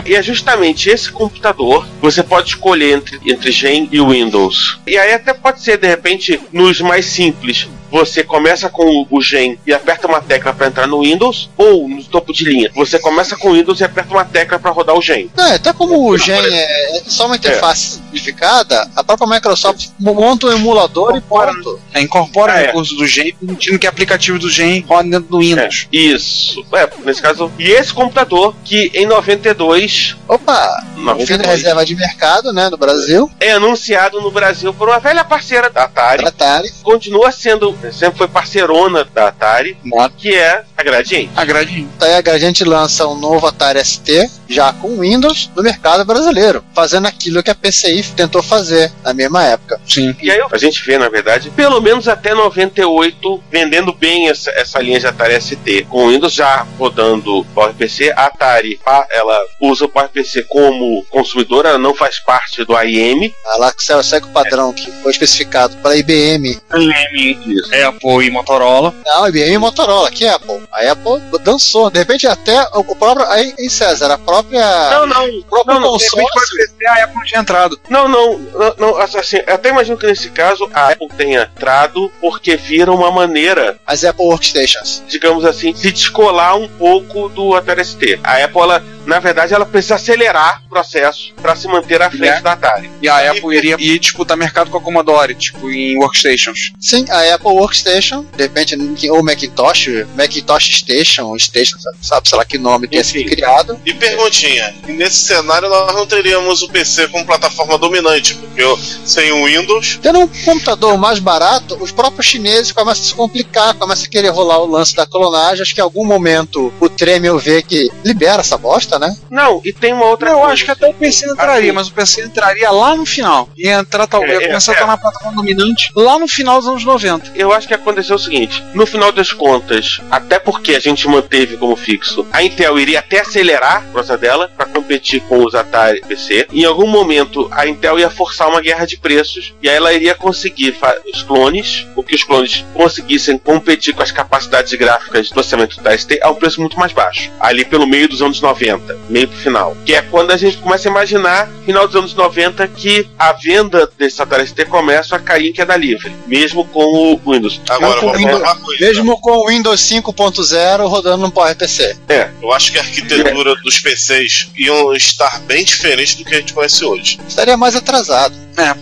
E 0.06 0.14
é 0.14 0.22
justamente 0.22 0.88
esse 0.88 1.10
computador 1.10 1.86
você 2.00 2.22
pode 2.22 2.50
escolher 2.50 2.96
entre, 2.96 3.20
entre 3.26 3.50
Gen 3.50 3.88
e 3.90 4.00
Windows. 4.00 4.78
E 4.86 4.96
aí 4.96 5.12
até 5.12 5.34
pode 5.34 5.62
ser, 5.62 5.76
de 5.78 5.88
repente, 5.88 6.40
nos 6.52 6.80
mais 6.80 7.06
simples. 7.06 7.66
Você 7.90 8.22
começa 8.22 8.68
com 8.68 9.06
o- 9.10 9.20
Gen 9.22 9.58
e 9.66 9.72
aperta 9.72 10.06
uma 10.06 10.20
tecla 10.20 10.52
para 10.52 10.66
entrar 10.68 10.86
no 10.86 11.00
Windows, 11.02 11.50
ou 11.56 11.88
no 11.88 12.02
topo 12.04 12.32
de 12.32 12.44
linha, 12.44 12.70
você 12.74 12.98
começa 12.98 13.36
com 13.36 13.50
o 13.50 13.54
Windows 13.54 13.80
e 13.80 13.84
aperta 13.84 14.10
uma 14.12 14.24
tecla 14.24 14.58
para 14.58 14.70
rodar 14.70 14.96
o 14.96 15.02
Gen. 15.02 15.30
Não, 15.36 15.52
até 15.54 15.72
como 15.72 16.08
o 16.08 16.16
Gen 16.18 16.34
é, 16.38 16.98
é 16.98 17.02
só 17.06 17.26
uma 17.26 17.36
interface 17.36 18.00
simplificada, 18.12 18.88
a 18.96 19.04
própria 19.04 19.28
Microsoft 19.28 19.88
monta 19.98 20.46
um 20.46 20.52
emulador 20.52 21.16
e 21.16 21.20
ponto. 21.20 21.78
É, 21.92 22.00
incorpora 22.00 22.52
Ah, 22.54 22.60
é. 22.62 22.72
do 22.72 23.06
Gen, 23.06 23.34
permitindo 23.34 23.78
que 23.78 23.86
aplicativo 23.86 24.38
do 24.38 24.48
Gen 24.50 24.80
rode 24.88 25.10
dentro 25.10 25.28
do 25.28 25.38
Windows. 25.40 25.86
É, 25.92 25.96
isso. 25.96 26.64
É, 26.72 26.88
nesse 27.04 27.20
caso. 27.22 27.50
E 27.58 27.70
esse 27.70 27.92
computador, 27.92 28.54
que 28.64 28.90
em 28.94 29.06
92 29.06 30.16
Opa, 30.26 30.84
Não, 30.96 31.18
fim 31.26 31.36
da 31.36 31.44
não. 31.44 31.50
reserva 31.50 31.84
de 31.86 31.94
mercado, 31.94 32.52
né, 32.52 32.68
no 32.68 32.76
Brasil, 32.76 33.30
é 33.40 33.52
anunciado 33.52 34.20
no 34.20 34.30
Brasil 34.30 34.74
por 34.74 34.88
uma 34.88 34.98
velha 34.98 35.24
parceira 35.24 35.70
da 35.70 35.84
Atari. 35.84 36.22
da 36.22 36.28
Atari. 36.28 36.70
Continua 36.82 37.32
sendo, 37.32 37.76
sempre 37.92 38.18
foi 38.18 38.28
parceirona 38.28 39.04
da 39.14 39.28
Atari, 39.28 39.76
Moto. 39.84 40.14
que 40.18 40.34
é 40.34 40.64
a 40.78 40.82
Gradiente. 40.84 41.30
Agradinho. 41.36 41.90
Daí 41.98 42.22
a 42.24 42.38
gente 42.38 42.62
lança 42.64 43.06
um 43.08 43.16
novo 43.18 43.46
Atari 43.46 43.84
ST, 43.84 44.30
já 44.48 44.72
com 44.72 45.00
Windows, 45.00 45.50
no 45.56 45.62
mercado 45.62 46.04
brasileiro, 46.04 46.64
fazendo 46.74 47.06
aquilo 47.06 47.42
que 47.42 47.50
a 47.50 47.54
PCI 47.54 48.02
tentou 48.16 48.42
fazer 48.42 48.90
na 49.02 49.12
mesma 49.12 49.44
época. 49.44 49.80
Sim. 49.86 50.14
E 50.22 50.30
aí 50.30 50.40
a 50.50 50.56
gente 50.56 50.82
vê, 50.84 50.96
na 50.96 51.08
verdade, 51.08 51.50
pelo 51.50 51.80
menos 51.80 52.06
até 52.06 52.32
98, 52.32 53.42
vendendo 53.50 53.92
bem 53.92 54.28
essa, 54.28 54.50
essa 54.52 54.78
linha 54.80 55.00
de 55.00 55.06
Atari 55.06 55.34
ST. 55.40 55.86
Com 55.88 56.06
o 56.06 56.08
Windows 56.10 56.32
já 56.32 56.64
rodando 56.78 57.44
PowerPC, 57.54 58.12
a 58.12 58.26
Atari 58.26 58.78
a- 58.86 59.06
ela 59.10 59.36
usa 59.60 59.84
o 59.84 59.88
PowerPC 59.88 60.44
como 60.44 61.04
consumidora, 61.10 61.70
ela 61.70 61.78
não 61.78 61.94
faz 61.94 62.20
parte 62.20 62.64
do 62.64 62.76
AIM. 62.76 63.34
Ela 63.54 63.74
segue 63.76 64.04
segue 64.04 64.26
o 64.26 64.30
padrão 64.30 64.72
que 64.72 64.90
foi 65.02 65.10
especificado 65.10 65.76
para 65.78 65.96
IBM. 65.96 66.58
Isso. 66.74 67.74
Apple 67.88 68.26
e 68.26 68.30
Motorola. 68.30 68.94
Não, 69.04 69.28
IBM 69.28 69.54
e 69.54 69.58
Motorola, 69.58 70.10
que 70.10 70.26
Apple. 70.26 70.67
A 70.72 70.92
Apple 70.92 71.38
dançou. 71.42 71.90
De 71.90 71.98
repente, 71.98 72.26
até 72.26 72.60
o 72.74 72.84
próprio. 72.96 73.26
Aí, 73.28 73.54
em 73.58 73.68
César, 73.68 74.12
a 74.12 74.18
própria. 74.18 74.90
Não, 74.90 75.06
não, 75.06 75.28
o 75.28 75.44
próprio 75.44 75.74
não, 75.74 75.80
não, 75.80 75.90
consórcio. 75.92 76.68
ser, 76.78 76.86
a 76.86 77.04
Apple 77.04 77.24
tinha 77.24 77.40
entrado. 77.40 77.80
Não, 77.88 78.08
não, 78.08 78.38
não, 78.38 78.74
não, 78.78 78.96
assim, 78.98 79.38
eu 79.46 79.54
até 79.54 79.70
imagino 79.70 79.96
que 79.96 80.06
nesse 80.06 80.30
caso 80.30 80.68
a 80.72 80.88
Apple 80.90 81.08
tenha 81.16 81.50
entrado 81.54 82.10
porque 82.20 82.56
vira 82.56 82.92
uma 82.92 83.10
maneira, 83.10 83.78
As 83.86 84.04
Apple 84.04 84.26
Workstations. 84.26 85.02
digamos 85.08 85.44
assim, 85.44 85.72
de 85.72 85.92
descolar 85.92 86.56
um 86.56 86.68
pouco 86.68 87.28
do 87.28 87.54
Atari 87.54 87.84
ST. 87.84 88.20
A 88.22 88.44
Apple, 88.44 88.60
ela, 88.60 88.84
na 89.08 89.18
verdade, 89.18 89.54
ela 89.54 89.64
precisa 89.66 89.94
acelerar 89.96 90.62
o 90.66 90.68
processo 90.68 91.32
para 91.40 91.56
se 91.56 91.66
manter 91.66 92.00
à 92.02 92.10
frente 92.10 92.24
É. 92.38 92.40
da 92.40 92.52
Atari. 92.52 92.90
E 93.02 93.08
a 93.08 93.30
Apple 93.30 93.56
iria 93.56 93.76
ir 93.78 93.98
disputar 93.98 94.36
mercado 94.36 94.70
com 94.70 94.78
a 94.78 94.80
Commodore, 94.80 95.34
tipo, 95.34 95.70
em 95.70 95.96
workstations. 95.98 96.72
Sim, 96.78 97.04
a 97.10 97.34
Apple 97.34 97.50
Workstation, 97.50 98.24
de 98.36 98.42
repente, 98.42 98.76
ou 99.10 99.22
Macintosh, 99.22 99.88
Macintosh 100.16 100.78
Station, 100.78 101.36
Station, 101.38 101.78
sabe, 101.78 101.96
sabe 102.02 102.28
sei 102.28 102.38
lá 102.38 102.44
que 102.44 102.58
nome 102.58 102.86
tenha 102.88 103.02
sido 103.04 103.28
criado. 103.28 103.80
E 103.84 103.94
perguntinha, 103.94 104.74
e 104.86 104.92
nesse 104.92 105.16
cenário 105.16 105.68
nós 105.68 105.94
não 105.94 106.06
teríamos 106.06 106.62
o 106.62 106.68
PC 106.68 107.08
como 107.08 107.24
plataforma 107.24 107.78
dominante, 107.78 108.34
porque 108.34 108.62
eu, 108.62 108.78
sem 109.04 109.32
o 109.32 109.44
Windows, 109.46 109.98
Tendo 110.02 110.18
um 110.20 110.28
computador 110.28 110.96
mais 110.98 111.18
barato, 111.18 111.76
os 111.80 111.90
próprios 111.92 112.26
chineses 112.26 112.72
começam 112.72 113.02
a 113.04 113.06
se 113.08 113.14
complicar, 113.14 113.74
começam 113.74 114.04
a 114.04 114.08
querer 114.08 114.28
rolar 114.30 114.58
o 114.58 114.66
lance 114.66 114.94
da 114.94 115.06
clonagem. 115.06 115.62
Acho 115.62 115.74
que 115.74 115.80
em 115.80 115.84
algum 115.84 116.04
momento 116.04 116.72
o 116.80 116.88
Tremel 116.88 117.38
vê 117.38 117.62
que 117.62 117.90
libera 118.04 118.40
essa 118.40 118.56
bosta, 118.58 118.97
né? 118.98 119.16
Não, 119.30 119.60
e 119.64 119.72
tem 119.72 119.92
uma 119.92 120.06
outra 120.06 120.30
Eu 120.30 120.38
coisa. 120.38 120.52
acho 120.52 120.64
que 120.64 120.70
até 120.70 120.88
o 120.88 120.94
PC 120.94 121.26
entraria, 121.30 121.58
Assim. 121.70 121.72
mas 121.72 121.88
o 121.88 121.92
PC 121.92 122.24
entraria 122.24 122.70
lá 122.70 122.94
no 122.94 123.04
final. 123.06 123.48
Ia 123.56 123.74
entrar, 123.80 124.06
talvez, 124.06 124.40
É, 124.40 124.44
é, 124.44 124.46
começar 124.48 124.72
a 124.72 124.74
é. 124.74 124.76
estar 124.76 124.86
na 124.86 124.96
plataforma 124.96 125.36
dominante 125.36 125.90
lá 125.94 126.18
no 126.18 126.26
final 126.28 126.58
dos 126.58 126.68
anos 126.68 126.84
90. 126.84 127.32
Eu 127.34 127.52
acho 127.52 127.66
que 127.68 127.74
aconteceu 127.74 128.16
o 128.16 128.18
seguinte: 128.18 128.62
no 128.74 128.86
final 128.86 129.12
das 129.12 129.32
contas, 129.32 130.00
até 130.10 130.38
porque 130.38 130.74
a 130.74 130.80
gente 130.80 131.06
manteve 131.08 131.56
como 131.56 131.76
fixo, 131.76 132.26
a 132.32 132.42
Intel 132.42 132.78
iria 132.78 132.98
até 133.00 133.20
acelerar 133.20 133.84
o 133.88 133.92
processo 133.92 134.18
dela 134.18 134.50
para 134.56 134.66
competir 134.66 135.20
com 135.22 135.44
os 135.44 135.54
Atari 135.54 136.00
PC. 136.02 136.48
Em 136.52 136.64
algum 136.64 136.86
momento, 136.86 137.48
a 137.52 137.66
Intel 137.66 137.98
ia 137.98 138.10
forçar 138.10 138.48
uma 138.48 138.60
guerra 138.60 138.84
de 138.86 138.96
preços 138.96 139.54
e 139.62 139.68
aí 139.68 139.76
ela 139.76 139.92
iria 139.92 140.14
conseguir 140.14 140.76
os 141.12 141.22
clones, 141.22 141.86
o 141.94 142.02
que 142.02 142.14
os 142.14 142.24
clones 142.24 142.64
conseguissem 142.74 143.38
competir 143.38 143.94
com 143.94 144.02
as 144.02 144.10
capacidades 144.12 144.72
gráficas 144.74 145.30
do 145.30 145.38
orçamento 145.38 145.80
da 145.80 145.96
ST 145.96 146.18
a 146.22 146.30
um 146.30 146.34
preço 146.34 146.60
muito 146.60 146.78
mais 146.78 146.92
baixo, 146.92 147.30
ali 147.40 147.64
pelo 147.64 147.86
meio 147.86 148.08
dos 148.08 148.22
anos 148.22 148.40
90. 148.40 148.77
90, 148.78 148.98
meio 149.08 149.28
pro 149.28 149.36
final. 149.38 149.76
Que 149.84 149.94
é 149.94 150.02
quando 150.02 150.30
a 150.30 150.36
gente 150.36 150.56
começa 150.58 150.88
a 150.88 150.90
imaginar, 150.90 151.48
final 151.64 151.86
dos 151.86 151.96
anos 151.96 152.14
90, 152.14 152.66
que 152.68 153.08
a 153.18 153.32
venda 153.32 153.90
desse 153.98 154.20
Atari 154.22 154.46
ST 154.46 154.64
começa 154.66 155.16
a 155.16 155.18
cair 155.18 155.48
em 155.50 155.52
queda 155.52 155.76
livre, 155.76 156.12
mesmo 156.26 156.64
com 156.66 156.80
o 156.84 157.32
Windows. 157.32 157.60
Agora, 157.68 158.00
com 158.00 158.06
vamos 158.06 158.18
Windows- 158.18 158.40
falar 158.40 158.54
uma 158.54 158.64
coisa. 158.64 158.84
Mesmo 158.86 159.20
com 159.20 159.30
o 159.32 159.48
Windows 159.48 159.80
5.0 159.80 160.86
rodando 160.88 161.18
no 161.24 161.30
PowerPC. 161.30 161.96
É, 162.08 162.30
Eu 162.42 162.52
acho 162.52 162.72
que 162.72 162.78
a 162.78 162.82
arquitetura 162.82 163.54
dos 163.56 163.78
PCs 163.80 164.48
iam 164.56 164.92
estar 164.94 165.40
bem 165.40 165.64
diferente 165.64 166.16
do 166.18 166.24
que 166.24 166.34
a 166.34 166.38
gente 166.38 166.52
conhece 166.54 166.84
hoje. 166.84 167.18
Estaria 167.28 167.56
mais 167.56 167.74
atrasado. 167.76 168.34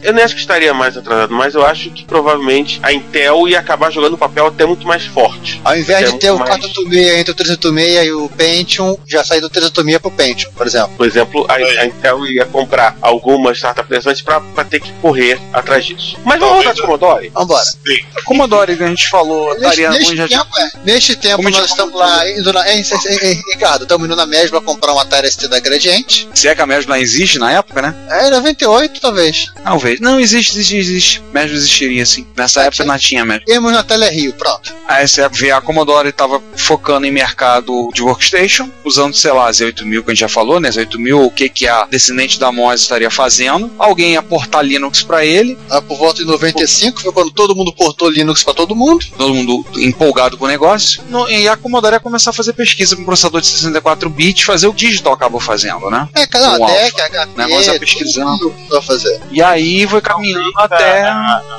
Eu 0.03 0.13
nem 0.13 0.25
acho 0.25 0.35
que 0.35 0.41
estaria 0.41 0.73
mais 0.75 0.97
atrasado, 0.97 1.33
mas 1.35 1.55
eu 1.55 1.65
acho 1.65 1.91
que 1.91 2.05
provavelmente 2.05 2.79
a 2.83 2.93
Intel 2.93 3.49
ia 3.49 3.59
acabar 3.61 3.91
jogando 3.91 4.15
um 4.15 4.19
papel 4.19 4.47
até 4.47 4.65
muito 4.65 4.87
mais 4.87 5.05
forte. 5.07 5.61
Ao 5.65 5.77
invés 5.77 6.09
É 6.09 6.13
de 6.13 6.19
ter 6.19 6.31
o 6.31 6.39
mais- 6.39 6.51
486 6.51 7.19
entre 7.19 7.31
o 7.33 7.35
386 7.35 8.07
e 8.07 8.13
o 8.13 8.29
Pentium, 8.31 8.97
já 9.07 9.25
sair 9.25 9.41
do 9.41 9.49
386 9.51 9.99
pro 10.01 10.11
Pentium, 10.11 10.51
por 10.53 10.67
exemplo. 10.67 10.93
Por 10.97 11.07
exemplo, 11.07 11.47
a, 11.49 11.55
a 11.55 11.87
Intel 11.87 12.27
ia 12.27 12.45
comprar 12.47 12.97
algumas 13.01 13.57
startups 13.57 13.87
interessantes 13.87 14.23
pra, 14.23 14.41
pra 14.41 14.65
ter 14.65 14.81
que 14.81 14.93
correr 14.95 15.41
atrás 15.53 15.85
disso. 15.85 16.17
Mas 16.25 16.39
vamos 16.39 16.57
voltar 16.57 16.75
de 16.75 16.83
Commodore? 16.83 17.29
Vambora. 17.31 17.65
Sim. 17.65 17.99
A 18.17 18.23
Commodore 18.23 18.77
que 18.77 18.83
a 18.85 18.89
gente 18.89 19.09
falou, 19.09 19.49
Neste, 19.49 19.63
estaria 19.65 19.91
neste 19.91 20.07
ruim 20.07 20.17
já 20.17 20.29
tempo, 20.29 20.59
é, 20.59 20.71
neste 20.85 21.17
tempo 21.17 21.37
Como 21.37 21.51
nós 21.51 21.67
estamos 21.71 21.95
lá 21.95 22.31
indo 22.31 22.53
na. 22.53 22.69
Hein, 22.73 22.83
hein, 23.23 23.43
Ricardo, 23.53 23.83
estamos 23.83 24.07
indo 24.07 24.17
na 24.17 24.27
mesma 24.27 24.61
comprar 24.61 24.93
uma 24.93 25.03
Atari 25.03 25.31
ST 25.31 25.49
da 25.49 25.61
Gradiente. 25.61 26.29
Se 26.35 26.49
é 26.49 26.55
que 26.55 26.61
a 26.63 26.67
Mesbla 26.67 26.97
não 26.97 27.03
existe 27.03 27.39
na 27.39 27.53
época, 27.53 27.83
né? 27.83 27.95
É 28.11 28.31
98, 28.31 29.01
talvez. 29.01 29.53
Talvez. 29.67 29.99
Não, 30.01 30.21
existe, 30.21 30.53
existe, 30.53 30.77
existe. 30.77 31.23
Mesbla 31.35 31.57
existiria, 31.57 32.07
sim. 32.07 32.25
Nessa 32.37 32.63
época 32.63 32.85
não 32.85 32.97
tinha 32.97 33.25
Mesbla. 33.25 33.45
Temos 33.47 33.73
na 33.73 33.83
Tele 33.83 34.09
Rio, 34.09 34.33
pronto. 34.35 34.73
Aí 34.87 35.07
você 35.09 35.29
vê 35.29 35.51
a 35.51 35.61
Commodore 35.61 36.11
estava 36.11 36.41
focando 36.57 37.05
em 37.05 37.11
mercado 37.11 37.89
de 37.93 38.01
workstation, 38.01 38.71
usando, 38.85 39.13
sei 39.15 39.33
lá, 39.33 39.49
as 39.49 39.61
8000 39.61 40.05
que 40.05 40.11
a 40.11 40.15
gente 40.15 40.21
já 40.21 40.29
falou, 40.29 40.61
né? 40.61 40.69
As 40.69 40.77
8000, 40.77 41.21
o 41.25 41.31
que, 41.33 41.49
que 41.49 41.67
a 41.67 41.85
descendente 41.87 42.39
da 42.39 42.53
MOS 42.53 42.83
estaria 42.83 43.11
fazendo. 43.11 43.69
Alguém 43.77 44.13
ia 44.13 44.23
portar 44.23 44.63
Linux 44.65 45.03
para 45.03 45.25
ele, 45.25 45.59
Lá 45.69 45.83
por 45.83 45.99
volta 45.99 46.21
de 46.23 46.27
95 46.29 47.01
foi 47.03 47.13
quando 47.13 47.33
todo 47.33 47.57
mundo 47.57 47.73
portou 47.73 48.09
Linux 48.09 48.45
pra 48.45 48.55
todo 48.55 48.77
mundo. 48.77 49.05
todo 49.19 49.35
mundo 49.35 49.67
empolgado 49.79 50.39
com 50.39 50.45
o 50.45 50.49
negócio. 50.49 51.03
No- 51.11 51.29
e 51.29 51.49
a 51.49 51.57
Commodore 51.57 51.95
ia 51.97 52.01
começar 52.01 52.31
a 52.31 52.33
fazer 52.33 52.53
pesquisa 52.53 52.95
com 52.95 53.05
processador 53.05 53.41
de 53.41 53.49
64 53.49 54.09
bits, 54.09 54.45
fazer 54.45 54.69
o 54.69 54.73
digital 54.73 55.13
acabou 55.15 55.41
fazendo, 55.41 55.91
né? 55.91 56.09
É, 56.15 56.27
uma 56.39 56.67
Alpha. 56.67 56.75
DEC, 56.75 57.01
HP, 57.01 57.71
é 57.75 57.79
pesquisando. 57.81 58.31
mundo 58.51 58.55
vai 58.71 58.83
fazer. 58.83 59.21
E 59.33 59.43
aí 59.43 59.56
foi 59.87 60.01
caminhando 60.01 60.53
até. 60.57 61.03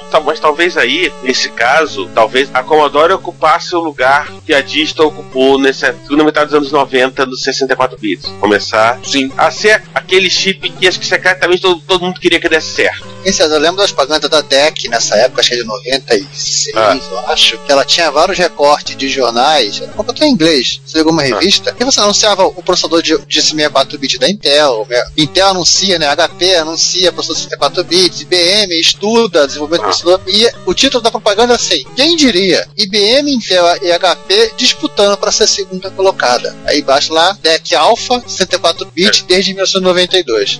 Tá, 0.10 0.20
mas 0.24 0.40
talvez 0.40 0.78
aí, 0.78 1.12
nesse 1.24 1.50
caso, 1.50 2.10
talvez 2.14 2.50
a 2.54 2.64
Commodore 2.64 3.14
ocupasse 3.14 3.76
o 3.76 3.80
lugar 3.80 4.28
que 4.46 4.54
a 4.54 4.62
Digital 4.62 5.08
ocupou 5.08 5.60
nessa 5.60 5.94
segunda 5.94 6.24
metade 6.24 6.46
dos 6.48 6.56
anos 6.56 6.72
90 6.72 7.26
dos 7.26 7.42
64 7.42 7.98
bits. 7.98 8.32
Começar 8.40 9.00
Sim. 9.04 9.32
a 9.38 9.52
ser 9.52 9.84
aquele 9.94 10.30
chip 10.30 10.70
que 10.70 10.88
acho 10.88 11.00
que 11.00 11.06
secretamente 11.06 11.62
todo, 11.62 11.82
todo 11.82 12.06
mundo 12.06 12.20
queria 12.20 12.40
que 12.40 12.50
desse 12.50 12.74
certo. 12.74 13.16
César, 13.34 13.56
eu 13.56 13.60
lembro 13.60 13.78
das 13.78 13.92
propagandas 13.92 14.30
da 14.30 14.42
DEC 14.42 14.88
nessa 14.90 15.16
época, 15.18 15.42
acho 15.42 15.50
que 15.50 15.56
é 15.56 15.60
de 15.60 15.63
96, 15.66 16.76
Ah. 16.76 16.98
eu 17.12 17.20
acho, 17.32 17.58
que 17.60 17.72
ela 17.72 17.84
tinha 17.86 18.10
vários 18.12 18.38
recortes 18.38 18.96
de 18.96 19.10
jornais, 19.10 19.82
até 19.98 20.26
em 20.26 20.32
inglês, 20.32 20.80
você 20.86 21.00
alguma 21.00 21.22
revista, 21.22 21.76
e 21.80 21.84
você 21.84 22.00
anunciava 22.00 22.46
o 22.46 22.63
processador 22.63 23.02
de, 23.02 23.18
de 23.28 23.42
64 23.42 23.98
bits 23.98 24.20
da 24.20 24.30
Intel, 24.30 24.86
né? 24.90 25.04
Intel 25.18 25.48
anuncia, 25.48 26.00
né? 26.00 26.08
HP 26.16 26.56
anuncia 26.56 27.12
processador 27.12 27.36
de 27.36 27.44
64 27.50 27.84
bits, 27.84 28.22
IBM 28.22 28.80
estuda 28.80 29.46
desenvolvimento 29.48 29.82
do 29.84 29.88
Ah. 29.88 29.90
processador, 29.90 30.22
e 30.28 30.50
o 30.66 30.74
título 30.74 31.02
da 31.04 31.12
propaganda 31.12 31.54
é 31.54 31.56
assim, 31.56 31.84
quem 31.96 32.16
diria, 32.16 32.68
IBM, 32.78 33.32
Intel 33.34 33.66
e 33.82 33.92
HP 33.92 34.54
disputando 34.58 35.18
para 35.18 35.32
ser 35.32 35.48
segunda 35.48 35.90
colocada. 35.92 36.56
Aí 36.66 36.80
embaixo 36.80 37.13
lá, 37.13 37.38
DEC 37.42 37.76
Alpha, 37.76 38.22
64 38.26 38.86
bits 38.94 39.22
desde 39.24 39.54
1992. 39.54 40.60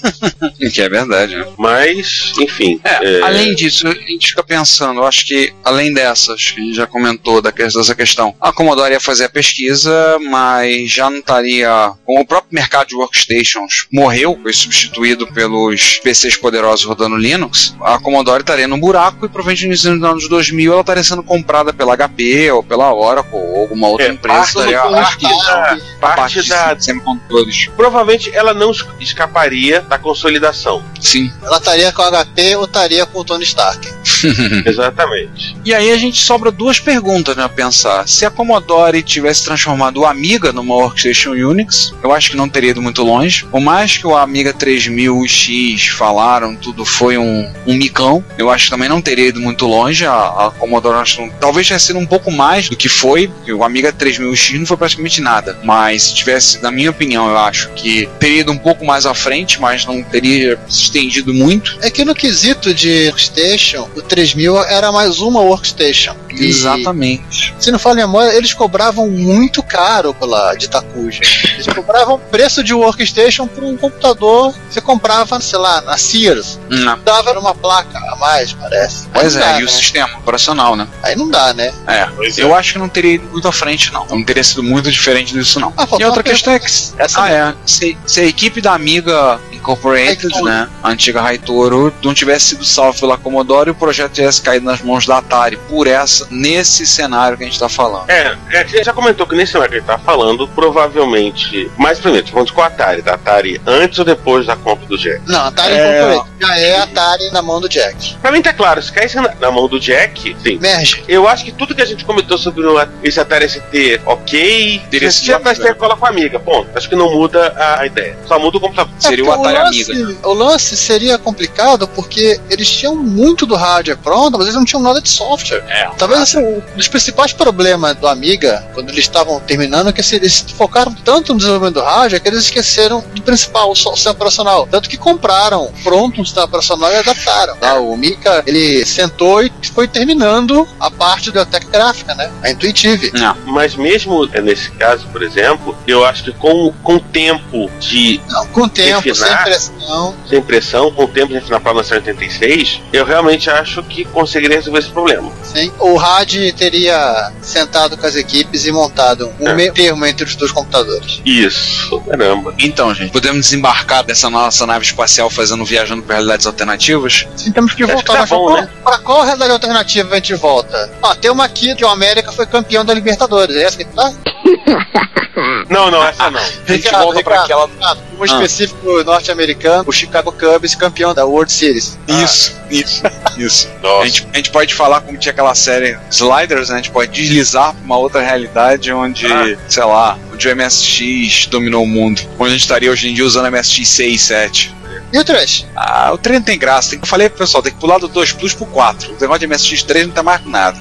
Que 0.72 0.82
é 0.82 0.88
verdade, 0.88 1.34
né? 1.36 1.46
Mas, 1.58 2.32
enfim. 2.38 2.80
É, 2.84 3.18
é, 3.18 3.22
além 3.22 3.54
disso, 3.54 3.88
a 3.88 3.92
gente 3.92 4.28
fica 4.28 4.42
pensando, 4.42 5.00
eu 5.00 5.06
acho 5.06 5.26
que 5.26 5.52
além 5.64 5.92
dessas, 5.92 6.50
que 6.50 6.60
a 6.60 6.64
gente 6.64 6.76
já 6.76 6.86
comentou 6.86 7.40
da 7.42 7.50
dessa 7.50 7.94
questão, 7.94 8.34
a 8.40 8.52
Commodore 8.52 8.92
ia 8.92 9.00
fazer 9.00 9.24
a 9.24 9.28
pesquisa, 9.28 10.18
mas 10.30 10.90
já 10.90 11.10
não 11.10 11.18
estaria. 11.18 11.92
Como 12.04 12.20
o 12.20 12.26
próprio 12.26 12.54
mercado 12.54 12.88
de 12.88 12.94
workstations 12.94 13.86
morreu, 13.92 14.38
foi 14.42 14.52
substituído 14.52 15.26
pelos 15.32 15.98
PCs 16.02 16.36
poderosos 16.36 16.84
rodando 16.86 17.16
Linux, 17.16 17.74
a 17.82 17.98
Commodore 17.98 18.40
estaria 18.42 18.68
num 18.68 18.78
buraco 18.78 19.26
e 19.26 19.28
provavelmente 19.28 19.66
nos 19.66 19.84
anos 20.04 20.28
2000 20.28 20.72
ela 20.72 20.80
estaria 20.82 21.04
sendo 21.04 21.22
comprada 21.22 21.72
pela 21.72 21.96
HP 21.96 22.50
ou 22.52 22.62
pela 22.62 22.94
Oracle 22.94 23.30
ou 23.34 23.62
alguma 23.62 23.88
outra 23.88 24.06
É, 24.06 24.10
empresa. 24.10 24.38
parte 24.38 24.52
do 24.54 24.60
estaria 24.60 24.80
a 24.82 25.14
de 25.14 25.22
da- 25.28 25.78
parte 26.00 26.42
de 26.42 26.48
da. 26.48 26.78
semicondutores. 26.80 27.66
Provavelmente 27.76 28.30
ela 28.34 28.54
não 28.54 28.70
es- 28.70 28.84
escaparia 29.00 29.82
da 29.90 29.98
consolidação. 29.98 30.84
Sim. 31.00 31.32
Ela 31.42 31.58
estaria 31.58 31.92
com 31.92 32.00
HP 32.02 32.54
ou 32.54 32.64
estaria 32.64 33.04
com 33.04 33.18
o 33.18 33.24
Tony 33.24 33.42
Stark? 33.42 33.92
Exatamente. 34.64 35.56
E 35.64 35.74
aí 35.74 35.90
a 35.92 35.96
gente 35.96 36.20
sobra 36.20 36.50
duas 36.50 36.78
perguntas 36.78 37.36
né, 37.36 37.44
a 37.44 37.48
pensar. 37.48 38.08
Se 38.08 38.24
a 38.24 38.30
Commodore 38.30 39.02
tivesse 39.02 39.44
transformado 39.44 40.00
o 40.00 40.06
Amiga 40.06 40.52
numa 40.52 40.74
Workstation 40.74 41.32
Unix, 41.32 41.92
eu 42.02 42.12
acho 42.12 42.30
que 42.30 42.36
não 42.36 42.48
teria 42.48 42.70
ido 42.70 42.82
muito 42.82 43.02
longe. 43.02 43.44
Por 43.46 43.60
mais 43.60 43.96
que 43.96 44.06
o 44.06 44.16
Amiga 44.16 44.52
3000X 44.52 45.88
falaram, 45.88 46.56
tudo 46.56 46.84
foi 46.84 47.18
um, 47.18 47.50
um 47.66 47.74
micão, 47.74 48.24
eu 48.38 48.50
acho 48.50 48.64
que 48.64 48.70
também 48.70 48.88
não 48.88 49.00
teria 49.00 49.28
ido 49.28 49.40
muito 49.40 49.66
longe. 49.66 50.04
A, 50.04 50.12
a 50.12 50.52
Commodore 50.58 50.96
acho, 50.96 51.16
que 51.16 51.40
talvez 51.40 51.66
tivesse 51.66 51.86
sido 51.86 51.98
um 51.98 52.06
pouco 52.06 52.30
mais 52.30 52.68
do 52.68 52.76
que 52.76 52.88
foi, 52.88 53.28
porque 53.28 53.52
o 53.52 53.64
Amiga 53.64 53.92
3000X 53.92 54.58
não 54.58 54.66
foi 54.66 54.76
praticamente 54.76 55.20
nada. 55.20 55.58
Mas 55.62 56.04
se 56.04 56.14
tivesse, 56.14 56.62
na 56.62 56.70
minha 56.70 56.90
opinião, 56.90 57.28
eu 57.28 57.38
acho 57.38 57.70
que 57.70 58.08
teria 58.18 58.40
ido 58.40 58.52
um 58.52 58.58
pouco 58.58 58.84
mais 58.84 59.06
à 59.06 59.14
frente, 59.14 59.60
mas 59.60 59.84
não 59.84 60.02
teria 60.02 60.58
se 60.68 60.82
estendido 60.82 61.32
muito. 61.32 61.78
É 61.82 61.90
que 61.90 62.04
no 62.04 62.14
quesito 62.14 62.74
de 62.74 63.06
workstation, 63.06 63.88
o 63.96 64.02
3000 64.10 64.64
era 64.64 64.90
mais 64.90 65.20
uma 65.20 65.40
workstation. 65.40 66.16
E, 66.34 66.46
Exatamente. 66.46 67.54
Se 67.58 67.70
não 67.70 67.78
falo 67.78 67.98
em 67.98 68.02
memória, 68.02 68.36
eles 68.36 68.52
cobravam 68.52 69.08
muito 69.08 69.62
caro 69.62 70.14
pela 70.14 70.54
de 70.54 70.68
Takuja. 70.68 71.20
Eles 71.54 71.66
cobravam 71.66 72.18
preço 72.30 72.62
de 72.62 72.74
workstation 72.74 73.46
por 73.46 73.64
um 73.64 73.76
computador 73.76 74.52
que 74.52 74.74
você 74.74 74.80
comprava, 74.80 75.40
sei 75.40 75.58
lá, 75.58 75.80
na 75.80 75.96
Sears. 75.96 76.58
Não. 76.68 76.98
Dava 77.00 77.38
uma 77.38 77.54
placa 77.54 77.98
a 77.98 78.16
mais, 78.16 78.52
parece. 78.52 79.08
Pois 79.12 79.36
é, 79.36 79.40
dá, 79.40 79.56
e 79.56 79.58
né? 79.60 79.64
o 79.64 79.68
sistema 79.68 80.18
operacional, 80.18 80.76
né? 80.76 80.86
Aí 81.02 81.16
não 81.16 81.28
dá, 81.28 81.52
né? 81.52 81.72
É. 81.86 82.06
Pois 82.14 82.38
é. 82.38 82.42
Eu 82.42 82.54
acho 82.54 82.74
que 82.74 82.78
não 82.78 82.88
teria 82.88 83.14
ido 83.14 83.28
muito 83.30 83.46
à 83.46 83.52
frente, 83.52 83.92
não. 83.92 84.06
Não 84.06 84.22
teria 84.22 84.44
sido 84.44 84.62
muito 84.62 84.90
diferente 84.90 85.32
disso, 85.32 85.58
não. 85.60 85.72
Ah, 85.76 85.86
E 85.98 86.04
outra 86.04 86.22
questão 86.22 86.52
é 86.52 86.58
que. 86.58 86.66
Essa 86.98 87.22
ah, 87.22 87.30
é. 87.30 87.54
Se, 87.66 87.96
se 88.06 88.20
a 88.20 88.24
equipe 88.24 88.60
da 88.60 88.74
Amiga 88.74 89.40
Incorporated, 89.52 90.42
né? 90.42 90.68
A 90.82 90.90
antiga 90.90 91.22
Haitoro, 91.22 91.92
não 92.02 92.14
tivesse 92.14 92.50
sido 92.50 92.64
salvo 92.64 92.98
pela 92.98 93.18
Commodore, 93.18 93.70
o 93.70 93.74
projeto 93.74 94.12
tivesse 94.12 94.40
caído 94.40 94.64
nas 94.64 94.80
mãos 94.80 95.06
da 95.06 95.18
Atari. 95.18 95.58
Por 95.68 95.86
essa, 95.86 96.19
nesse 96.30 96.86
cenário 96.86 97.36
que 97.36 97.44
a 97.44 97.46
gente 97.46 97.58
tá 97.58 97.68
falando. 97.68 98.08
É, 98.10 98.36
é, 98.50 98.60
a 98.60 98.64
gente 98.64 98.84
já 98.84 98.92
comentou 98.92 99.26
que 99.26 99.34
nesse 99.34 99.52
cenário 99.52 99.70
que 99.72 99.78
ele 99.78 99.86
tá 99.86 99.98
falando, 99.98 100.46
provavelmente. 100.48 101.70
Mas 101.76 101.98
primeiro, 101.98 102.26
vamos 102.32 102.50
com 102.50 102.60
a 102.62 102.66
Atari, 102.66 103.02
da 103.02 103.14
Atari 103.14 103.60
antes 103.66 103.98
ou 103.98 104.04
depois 104.04 104.46
da 104.46 104.56
compra 104.56 104.86
do 104.86 104.96
Jack. 104.98 105.20
Não, 105.26 105.46
Atari 105.46 105.74
É. 105.74 106.22
Já 106.40 106.58
é 106.58 106.76
Atari 106.78 107.30
na 107.30 107.42
mão 107.42 107.60
do 107.60 107.68
Jack. 107.68 108.16
Pra 108.16 108.32
mim 108.32 108.42
tá 108.42 108.52
claro, 108.52 108.82
se 108.82 108.92
caísse 108.92 109.16
na, 109.16 109.34
na 109.40 109.50
mão 109.50 109.68
do 109.68 109.78
Jack, 109.78 110.36
sim. 110.42 110.58
Merge. 110.58 111.04
Eu 111.08 111.28
acho 111.28 111.44
que 111.44 111.52
tudo 111.52 111.74
que 111.74 111.82
a 111.82 111.86
gente 111.86 112.04
comentou 112.04 112.38
sobre 112.38 112.66
o- 112.66 112.88
esse 113.02 113.20
Atari 113.20 113.48
ST, 113.48 114.00
ok, 114.06 114.82
Teria 114.90 115.10
se 115.10 115.18
sido 115.18 115.26
já 115.26 115.38
vai 115.38 115.54
ser 115.54 115.74
cola 115.74 115.96
com 115.96 116.06
a 116.06 116.08
amiga, 116.08 116.38
ponto. 116.40 116.68
Acho 116.76 116.88
que 116.88 116.96
não 116.96 117.10
muda 117.12 117.52
a, 117.56 117.80
a 117.80 117.86
ideia. 117.86 118.16
Só 118.26 118.38
muda 118.38 118.56
o 118.58 118.60
computador. 118.60 118.92
Seria 118.98 119.24
o 119.24 119.32
Atari 119.32 119.58
lance, 119.58 119.92
Amiga. 119.92 120.28
O 120.28 120.32
lance 120.34 120.76
seria 120.76 121.18
complicado 121.18 121.86
porque 121.88 122.40
eles 122.50 122.70
tinham 122.70 122.94
muito 122.96 123.46
do 123.46 123.54
hardware 123.56 123.98
pronto, 123.98 124.32
mas 124.38 124.46
eles 124.46 124.54
não 124.56 124.64
tinham 124.64 124.82
nada 124.82 125.00
de 125.00 125.08
software. 125.08 125.62
É. 125.68 125.88
Talvez 126.10 126.34
assim, 126.34 126.44
um 126.44 126.76
dos 126.76 126.88
principais 126.88 127.32
problemas 127.32 127.96
do 127.96 128.08
Amiga, 128.08 128.66
quando 128.74 128.88
eles 128.88 129.04
estavam 129.04 129.38
terminando, 129.40 129.88
é 129.88 129.92
que 129.92 130.00
assim, 130.00 130.16
eles 130.16 130.44
focaram 130.56 130.92
tanto 130.92 131.32
no 131.32 131.38
desenvolvimento 131.38 131.74
do 131.74 131.82
hardware 131.82 132.20
que 132.20 132.28
eles 132.28 132.44
esqueceram 132.44 133.04
do 133.14 133.22
principal, 133.22 133.70
o 133.70 133.74
sistema 133.74 134.12
operacional. 134.12 134.66
Tanto 134.70 134.88
que 134.88 134.96
compraram 134.96 135.72
pronto 135.82 136.20
um 136.20 136.24
sistema 136.24 136.46
operacional 136.46 136.90
e 136.90 136.96
adaptaram. 136.96 137.56
Tá? 137.56 137.78
O 137.78 137.96
Mika, 137.96 138.42
ele 138.46 138.84
sentou 138.84 139.42
e 139.42 139.52
foi 139.72 139.86
terminando 139.86 140.66
a 140.78 140.90
parte 140.90 141.30
da 141.30 141.44
biblioteca 141.44 141.70
gráfica, 141.70 142.14
né? 142.14 142.30
A 142.42 142.50
Intuitive. 142.50 143.12
Não. 143.14 143.36
Mas 143.46 143.74
mesmo 143.74 144.26
nesse 144.26 144.70
caso, 144.72 145.06
por 145.08 145.22
exemplo, 145.22 145.76
eu 145.86 146.04
acho 146.04 146.24
que 146.24 146.32
com, 146.32 146.72
com 146.82 146.96
o 146.96 147.00
tempo 147.00 147.70
de 147.78 148.20
Não, 148.28 148.46
com 148.48 148.62
o 148.62 148.68
tempo, 148.68 149.00
Refinar. 149.00 149.44
pressão. 149.44 150.14
sem 150.28 150.42
pressão, 150.42 150.90
com 150.92 151.04
o 151.04 151.08
tempo 151.08 151.32
de 151.32 151.40
final 151.40 151.60
para 151.60 151.72
lançar 151.72 151.96
em 151.96 151.98
86, 151.98 152.80
eu 152.92 153.04
realmente 153.04 153.48
acho 153.48 153.82
que 153.82 154.04
conseguiria 154.04 154.56
resolver 154.56 154.80
esse 154.80 154.90
problema. 154.90 155.30
Sim. 155.42 155.72
O 155.78 155.99
RAD 156.00 156.52
teria 156.56 157.30
sentado 157.42 157.96
com 157.96 158.06
as 158.06 158.16
equipes 158.16 158.64
e 158.64 158.72
montado 158.72 159.30
um 159.38 159.48
É. 159.48 159.54
meio 159.54 159.72
termo 159.72 160.04
entre 160.06 160.24
os 160.24 160.34
dois 160.34 160.50
computadores. 160.50 161.20
Isso, 161.24 162.00
caramba. 162.08 162.54
Então, 162.58 162.94
gente, 162.94 163.12
podemos 163.12 163.40
desembarcar 163.46 164.02
dessa 164.04 164.30
nossa 164.30 164.66
nave 164.66 164.84
espacial 164.84 165.28
fazendo 165.28 165.64
viajando 165.64 166.02
por 166.02 166.12
realidades 166.12 166.46
alternativas? 166.46 167.26
Sim, 167.36 167.52
temos 167.52 167.74
que 167.74 167.84
voltar. 167.84 168.00
que 168.00 168.06
tá 168.12 168.18
mas 168.20 168.28
bom, 168.30 168.46
pra, 168.52 168.62
né? 168.62 168.70
pra 168.82 168.98
qual 168.98 169.22
realidade 169.22 169.52
alternativa 169.52 170.12
a 170.12 170.16
gente 170.16 170.34
volta? 170.34 170.90
Ó, 171.02 171.14
tem 171.14 171.30
uma 171.30 171.44
aqui 171.44 171.74
que 171.74 171.84
o 171.84 171.88
América 171.88 172.32
foi 172.32 172.46
campeão 172.46 172.84
da 172.84 172.94
Libertadores. 172.94 173.54
É 173.56 173.64
essa 173.64 173.76
que 173.78 173.84
tá? 173.84 174.12
Não, 175.70 175.90
não, 175.90 176.04
essa 176.06 176.30
não. 176.30 176.40
A 176.40 176.72
gente 176.72 176.90
volta 176.90 177.22
pra 177.22 177.42
aquela. 177.42 177.66
Ricardo, 177.66 178.00
um 178.18 178.22
Ah. 178.22 178.26
específico 178.26 179.02
norte-americano, 179.04 179.84
o 179.86 179.92
Chicago 179.92 180.32
Cubs, 180.32 180.74
campeão 180.74 181.14
da 181.14 181.24
World 181.24 181.50
Series. 181.52 181.98
Isso, 182.08 182.56
isso, 182.70 183.02
isso. 183.38 183.68
A 183.80 183.80
Nossa. 183.80 184.04
gente, 184.06 184.26
a 184.32 184.36
gente 184.36 184.50
pode 184.50 184.74
falar 184.74 185.00
como 185.00 185.16
tinha 185.18 185.32
aquela 185.32 185.54
série 185.54 185.96
Sliders, 186.10 186.68
né? 186.68 186.74
A 186.74 186.78
gente 186.78 186.90
pode 186.90 187.12
deslizar 187.12 187.72
pra 187.72 187.82
uma 187.84 187.96
outra 187.96 188.20
realidade 188.20 188.92
onde, 188.92 189.26
sei 189.68 189.84
lá, 189.84 190.18
onde 190.32 190.48
o 190.48 190.56
MSX 190.56 191.46
dominou 191.46 191.84
o 191.84 191.88
mundo. 191.88 192.20
Onde 192.38 192.50
a 192.50 192.52
gente 192.52 192.62
estaria 192.62 192.90
hoje 192.90 193.08
em 193.08 193.14
dia 193.14 193.24
usando 193.24 193.50
MSX 193.50 193.88
6, 193.88 194.20
7. 194.20 194.74
E 195.12 195.18
o 195.18 195.24
Trash? 195.24 195.66
Ah, 195.74 196.10
o 196.12 196.18
trem 196.18 196.38
não 196.38 196.44
tem 196.44 196.58
graça. 196.58 196.90
Tem 196.90 196.98
que, 196.98 197.04
eu 197.04 197.08
falei 197.08 197.28
pro 197.28 197.38
pessoal, 197.38 197.62
tem 197.62 197.72
que 197.72 197.78
pular 197.80 197.98
do 197.98 198.06
2 198.08 198.32
Plus 198.32 198.54
pro 198.54 198.66
4. 198.66 199.10
O 199.16 199.20
negócio 199.20 199.40
de 199.40 199.46
MSX 199.46 199.82
3 199.82 200.06
não 200.06 200.14
tá 200.14 200.22
mais 200.22 200.40
com 200.40 200.48
nada. 200.50 200.80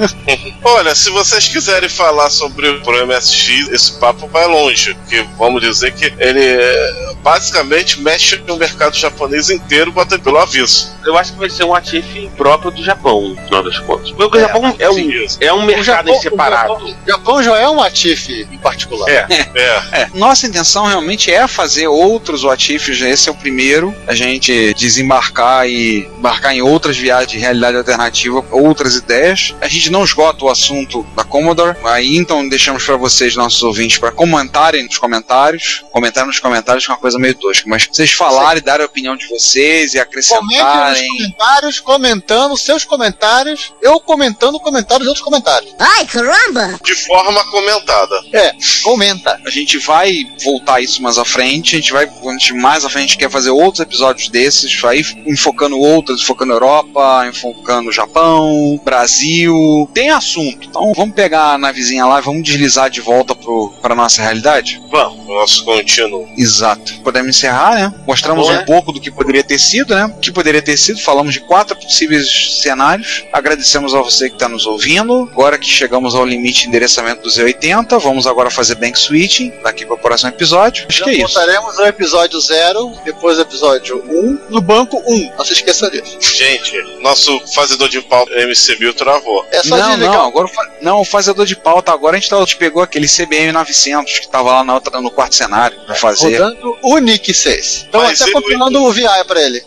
Olha, 0.64 0.94
se 0.94 1.10
vocês 1.10 1.46
quiserem 1.48 1.88
falar 1.88 2.30
sobre 2.30 2.68
o 2.68 3.06
MSX, 3.06 3.68
esse 3.70 3.92
papo 3.98 4.26
vai 4.28 4.46
longe, 4.46 4.94
porque 4.94 5.24
vamos 5.38 5.60
dizer 5.60 5.92
que 5.92 6.06
ele 6.18 6.40
é, 6.44 7.14
basicamente 7.22 8.00
mexe 8.00 8.36
no 8.46 8.56
mercado 8.56 8.96
japonês 8.96 9.50
inteiro 9.50 9.92
botando 9.92 10.22
pelo 10.22 10.38
aviso. 10.38 10.94
Eu 11.04 11.16
acho 11.16 11.32
que 11.32 11.38
vai 11.38 11.50
ser 11.50 11.64
um 11.64 11.74
ativo 11.74 12.30
próprio 12.30 12.70
do 12.70 12.82
Japão, 12.82 13.28
no 13.28 13.36
final 13.36 13.62
das 13.62 13.78
contas. 13.80 14.10
Porque 14.12 14.38
o 14.38 14.40
É, 14.40 14.42
Japão 14.42 14.74
é 14.78 14.90
um, 14.90 15.26
é 15.40 15.52
um 15.52 15.64
mercado 15.64 16.10
em 16.10 16.18
separado. 16.20 16.72
O 16.72 16.78
Japão, 16.78 16.96
o 17.04 17.08
Japão 17.10 17.42
já 17.42 17.58
é 17.58 17.68
um 17.68 17.82
Atife 17.82 18.48
em 18.50 18.58
particular. 18.58 19.08
É. 19.08 19.26
É, 19.54 19.82
É, 19.92 20.08
nossa 20.14 20.46
intenção 20.46 20.86
realmente 20.86 21.30
é 21.30 21.46
fazer 21.46 21.86
outros 21.86 22.42
Watifs, 22.42 23.00
esse 23.02 23.28
é 23.28 23.32
o 23.32 23.34
primeiro. 23.34 23.65
A 24.06 24.14
gente 24.14 24.74
desembarcar 24.74 25.68
e 25.68 26.08
embarcar 26.18 26.54
em 26.54 26.62
outras 26.62 26.96
viagens 26.96 27.32
de 27.32 27.38
realidade 27.38 27.76
alternativa, 27.76 28.44
outras 28.50 28.96
ideias. 28.96 29.54
A 29.60 29.68
gente 29.68 29.90
não 29.90 30.04
esgota 30.04 30.44
o 30.44 30.48
assunto 30.48 31.04
da 31.16 31.24
Commodore, 31.24 31.76
aí 31.84 32.16
então 32.16 32.48
deixamos 32.48 32.84
para 32.84 32.96
vocês, 32.96 33.34
nossos 33.36 33.62
ouvintes, 33.62 33.98
para 33.98 34.12
comentarem 34.12 34.84
nos 34.84 34.98
comentários. 34.98 35.84
Comentar 35.90 36.26
nos 36.26 36.38
comentários 36.38 36.84
que 36.84 36.90
é 36.90 36.94
uma 36.94 37.00
coisa 37.00 37.18
meio 37.18 37.34
tosca, 37.34 37.68
mas 37.68 37.88
vocês 37.90 38.12
falarem, 38.12 38.62
darem 38.62 38.84
a 38.84 38.86
opinião 38.86 39.16
de 39.16 39.26
vocês 39.28 39.94
e 39.94 40.04
Comente 40.04 40.22
nos 40.22 40.30
acrescentarem. 40.30 41.08
comentários, 41.08 41.80
comentando 41.80 42.56
seus 42.56 42.84
comentários, 42.84 43.72
eu 43.82 43.98
comentando 44.00 44.60
comentários 44.60 45.02
de 45.02 45.08
outros 45.08 45.24
comentários. 45.24 45.74
Ai, 45.78 46.06
caramba! 46.06 46.78
de 46.82 46.94
forma 46.94 47.44
comentada. 47.50 48.14
É, 48.32 48.52
comenta. 48.82 49.40
A 49.44 49.50
gente 49.50 49.78
vai 49.78 50.12
voltar 50.42 50.80
isso 50.80 51.02
mais 51.02 51.18
à 51.18 51.24
frente. 51.24 51.76
A 51.76 51.78
gente 51.78 51.92
vai, 51.92 52.04
a 52.04 52.32
gente 52.32 52.54
mais 52.54 52.84
à 52.84 52.88
frente 52.88 53.16
quer 53.16 53.30
fazer 53.30 53.50
outros 53.56 53.80
episódios 53.80 54.28
desses, 54.28 54.82
aí 54.84 55.04
enfocando 55.26 55.78
outros, 55.78 56.22
enfocando 56.22 56.52
Europa, 56.52 57.26
enfocando 57.28 57.92
Japão, 57.92 58.80
Brasil. 58.84 59.88
Tem 59.94 60.10
assunto. 60.10 60.68
Então 60.68 60.92
vamos 60.94 61.14
pegar 61.14 61.54
a 61.54 61.58
navezinha 61.58 62.04
lá 62.06 62.18
e 62.18 62.22
vamos 62.22 62.42
deslizar 62.42 62.90
de 62.90 63.00
volta 63.00 63.34
pro, 63.34 63.72
pra 63.80 63.94
nossa 63.94 64.22
realidade? 64.22 64.80
Vamos, 64.90 65.26
nosso 65.26 65.64
contínuo. 65.64 66.28
Exato. 66.36 66.94
Podemos 67.02 67.36
encerrar, 67.36 67.74
né? 67.74 67.94
Mostramos 68.06 68.46
Tá 68.46 68.52
bom, 68.52 68.56
um 68.56 68.60
né? 68.60 68.64
pouco 68.66 68.92
do 68.92 69.00
que 69.00 69.10
poderia 69.10 69.42
ter 69.42 69.58
sido, 69.58 69.94
né? 69.94 70.06
O 70.06 70.20
que 70.20 70.30
poderia 70.30 70.60
ter 70.62 70.76
sido. 70.76 71.00
Falamos 71.00 71.32
de 71.34 71.40
quatro 71.40 71.76
possíveis 71.76 72.60
cenários. 72.62 73.24
Agradecemos 73.32 73.94
a 73.94 74.00
você 74.00 74.28
que 74.28 74.36
está 74.36 74.48
nos 74.48 74.66
ouvindo. 74.66 75.28
Agora 75.32 75.58
que 75.58 75.68
chegamos 75.68 76.14
ao 76.14 76.24
limite 76.24 76.62
de 76.62 76.68
endereçamento 76.68 77.22
do 77.22 77.28
Z80, 77.28 77.98
vamos 78.00 78.26
agora 78.26 78.50
fazer 78.50 78.74
bank 78.76 78.98
switching 78.98 79.52
daqui 79.62 79.84
para 79.86 79.94
o 79.94 79.98
próximo 79.98 80.30
episódio. 80.30 80.86
Acho 80.88 80.98
Já 80.98 81.04
que 81.04 81.10
é 81.10 81.14
isso. 81.14 81.34
voltaremos 81.34 81.78
ao 81.78 81.86
episódio 81.86 82.40
0, 82.40 82.92
depois 83.04 83.36
do 83.36 83.42
episódio 83.46 84.02
1, 84.06 84.18
um, 84.18 84.38
no 84.50 84.60
banco 84.60 85.02
1. 85.06 85.14
Um. 85.14 85.32
Não 85.36 85.44
se 85.44 85.52
esqueça 85.54 85.90
disso. 85.90 86.18
Gente, 86.20 86.72
nosso 87.00 87.40
fazedor 87.54 87.88
de 87.88 88.00
pau 88.02 88.26
MC1000 88.26 88.94
travou. 88.94 89.44
É 89.50 89.62
só 89.62 89.76
Não, 89.76 89.96
não, 89.96 90.24
o- 90.24 90.28
agora 90.28 90.46
o 90.46 90.48
fa- 90.48 90.70
não, 90.80 91.00
o 91.00 91.04
fazedor 91.04 91.46
de 91.46 91.56
pauta. 91.56 91.92
Agora 91.92 92.16
a 92.16 92.20
gente, 92.20 92.28
tá, 92.28 92.36
a 92.36 92.40
gente 92.40 92.56
pegou 92.56 92.82
aquele 92.82 93.06
CBM 93.08 93.52
900 93.52 94.18
que 94.18 94.28
tava 94.28 94.52
lá 94.52 94.64
na 94.64 94.74
outra, 94.74 95.00
no 95.00 95.10
quarto 95.10 95.34
cenário 95.34 95.78
pra 95.86 95.94
fazer. 95.94 96.38
rodando 96.38 96.76
o 96.82 96.98
Nick 96.98 97.32
6. 97.32 97.86
Então 97.88 98.02
Mas 98.02 98.20
até 98.20 98.32
compilando 98.32 98.82
o 98.82 98.92
VI 98.92 99.06
pra 99.26 99.40
ele. 99.42 99.64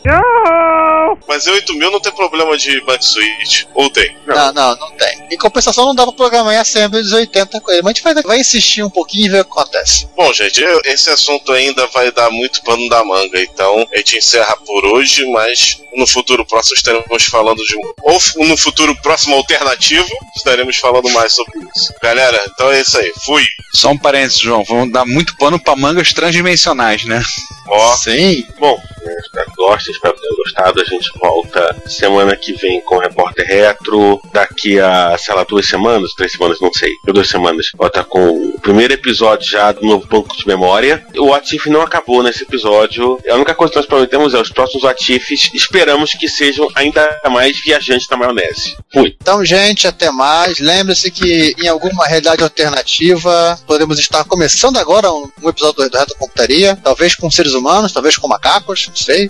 Mas 1.27 1.45
em 1.47 1.51
8000 1.51 1.91
não 1.91 1.99
tem 1.99 2.11
problema 2.11 2.57
de 2.57 2.81
bank 2.81 3.03
switch. 3.05 3.63
Ou 3.73 3.89
tem? 3.89 4.15
Não, 4.25 4.51
não, 4.53 4.75
não 4.77 4.91
tem. 4.91 5.27
Em 5.31 5.37
compensação, 5.37 5.85
não 5.85 5.95
dá 5.95 6.03
pra 6.03 6.13
programar 6.13 6.53
em 6.53 6.57
Assembly 6.57 7.01
dos 7.01 7.11
80 7.13 7.61
com 7.61 7.71
ele. 7.71 7.81
Mas 7.81 7.91
a 7.91 7.93
gente 7.93 8.03
vai, 8.03 8.23
vai 8.23 8.39
insistir 8.39 8.83
um 8.83 8.89
pouquinho 8.89 9.25
e 9.25 9.29
ver 9.29 9.41
o 9.41 9.45
que 9.45 9.51
acontece. 9.51 10.07
Bom, 10.15 10.31
gente, 10.33 10.61
eu- 10.61 10.81
esse 10.85 11.09
assunto 11.09 11.51
ainda 11.51 11.85
vai 11.87 12.11
dar 12.11 12.29
muito 12.31 12.61
pano 12.63 12.87
da 12.89 13.03
manga, 13.03 13.39
então 13.41 13.87
a 13.93 13.97
gente 13.97 14.17
encerra 14.17 14.55
por 14.65 14.85
hoje, 14.85 15.25
mas 15.31 15.81
no 15.95 16.05
futuro 16.07 16.45
próximo 16.45 16.75
estaremos 16.75 17.23
falando 17.25 17.63
de 17.63 17.75
um. 17.77 17.93
Ou 18.03 18.19
no 18.47 18.57
futuro 18.57 18.95
próximo 19.01 19.35
alternativo, 19.35 20.09
estaremos 20.35 20.75
falando 20.77 21.09
mais 21.11 21.33
sobre 21.33 21.59
isso. 21.75 21.93
Galera, 22.01 22.41
então 22.53 22.71
é 22.71 22.81
isso 22.81 22.97
aí. 22.97 23.11
Fui. 23.25 23.43
Só 23.73 23.89
um 23.91 23.97
parênteses, 23.97 24.39
João. 24.39 24.63
Vamos 24.63 24.91
dar 24.91 25.05
muito 25.05 25.35
pano 25.37 25.59
pra 25.59 25.75
mangas 25.75 26.11
transdimensionais, 26.13 27.05
né? 27.05 27.21
Ó, 27.67 27.95
Sim. 27.97 28.43
Bom, 28.59 28.79
né, 29.05 29.15
espero 29.19 29.45
que 29.45 29.55
gostem, 29.55 29.93
espero 29.93 30.13
que 30.13 30.21
tenham 30.21 30.35
gostado. 30.35 30.81
A 30.81 30.85
gente 30.85 31.11
volta 31.19 31.75
semana 31.87 32.35
que 32.35 32.53
vem 32.53 32.81
com 32.81 32.95
o 32.95 32.99
Repórter 32.99 33.45
Retro. 33.45 34.21
Daqui 34.31 34.79
a, 34.79 35.17
sei 35.17 35.35
lá, 35.35 35.43
duas 35.43 35.67
semanas, 35.67 36.13
três 36.13 36.31
semanas, 36.31 36.59
não 36.59 36.71
sei, 36.73 36.91
duas 37.05 37.27
semanas. 37.29 37.67
Volta 37.75 38.03
com 38.03 38.29
o 38.29 38.59
primeiro 38.59 38.93
episódio 38.93 39.49
já 39.49 39.71
do 39.71 39.85
novo 39.85 40.07
banco 40.07 40.35
de 40.35 40.47
memória. 40.47 41.05
O 41.17 41.33
Atif 41.33 41.67
não 41.67 41.81
acabou 41.81 42.23
nesse 42.23 42.43
episódio. 42.43 43.19
A 43.29 43.35
única 43.35 43.55
coisa 43.55 43.71
que 43.71 43.79
nós 43.79 43.85
prometemos 43.85 44.33
é 44.33 44.41
os 44.41 44.49
próximos 44.49 44.85
Atifs. 44.85 45.49
Esperamos 45.53 46.11
que 46.11 46.27
sejam 46.27 46.67
ainda 46.75 47.19
mais 47.29 47.59
viajantes 47.59 48.07
na 48.09 48.17
maionese. 48.17 48.77
Fui. 48.91 49.15
Então, 49.21 49.43
gente, 49.43 49.87
até 49.87 50.11
mais. 50.11 50.59
Lembre-se 50.59 51.11
que 51.11 51.55
em 51.61 51.67
alguma 51.67 52.05
realidade 52.05 52.43
alternativa 52.43 53.59
podemos 53.65 53.99
estar 53.99 54.23
começando 54.23 54.77
agora 54.77 55.11
um, 55.11 55.29
um 55.41 55.49
episódio 55.49 55.89
do 55.89 55.97
Reto 55.97 56.15
Computaria. 56.17 56.77
Talvez 56.83 57.15
com 57.15 57.29
seres 57.29 57.53
humanos, 57.53 57.91
talvez 57.91 58.17
com 58.17 58.27
macacos, 58.27 58.88
não 58.89 58.95
sei. 58.95 59.29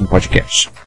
próximo 0.01 0.07
podcast. 0.07 0.80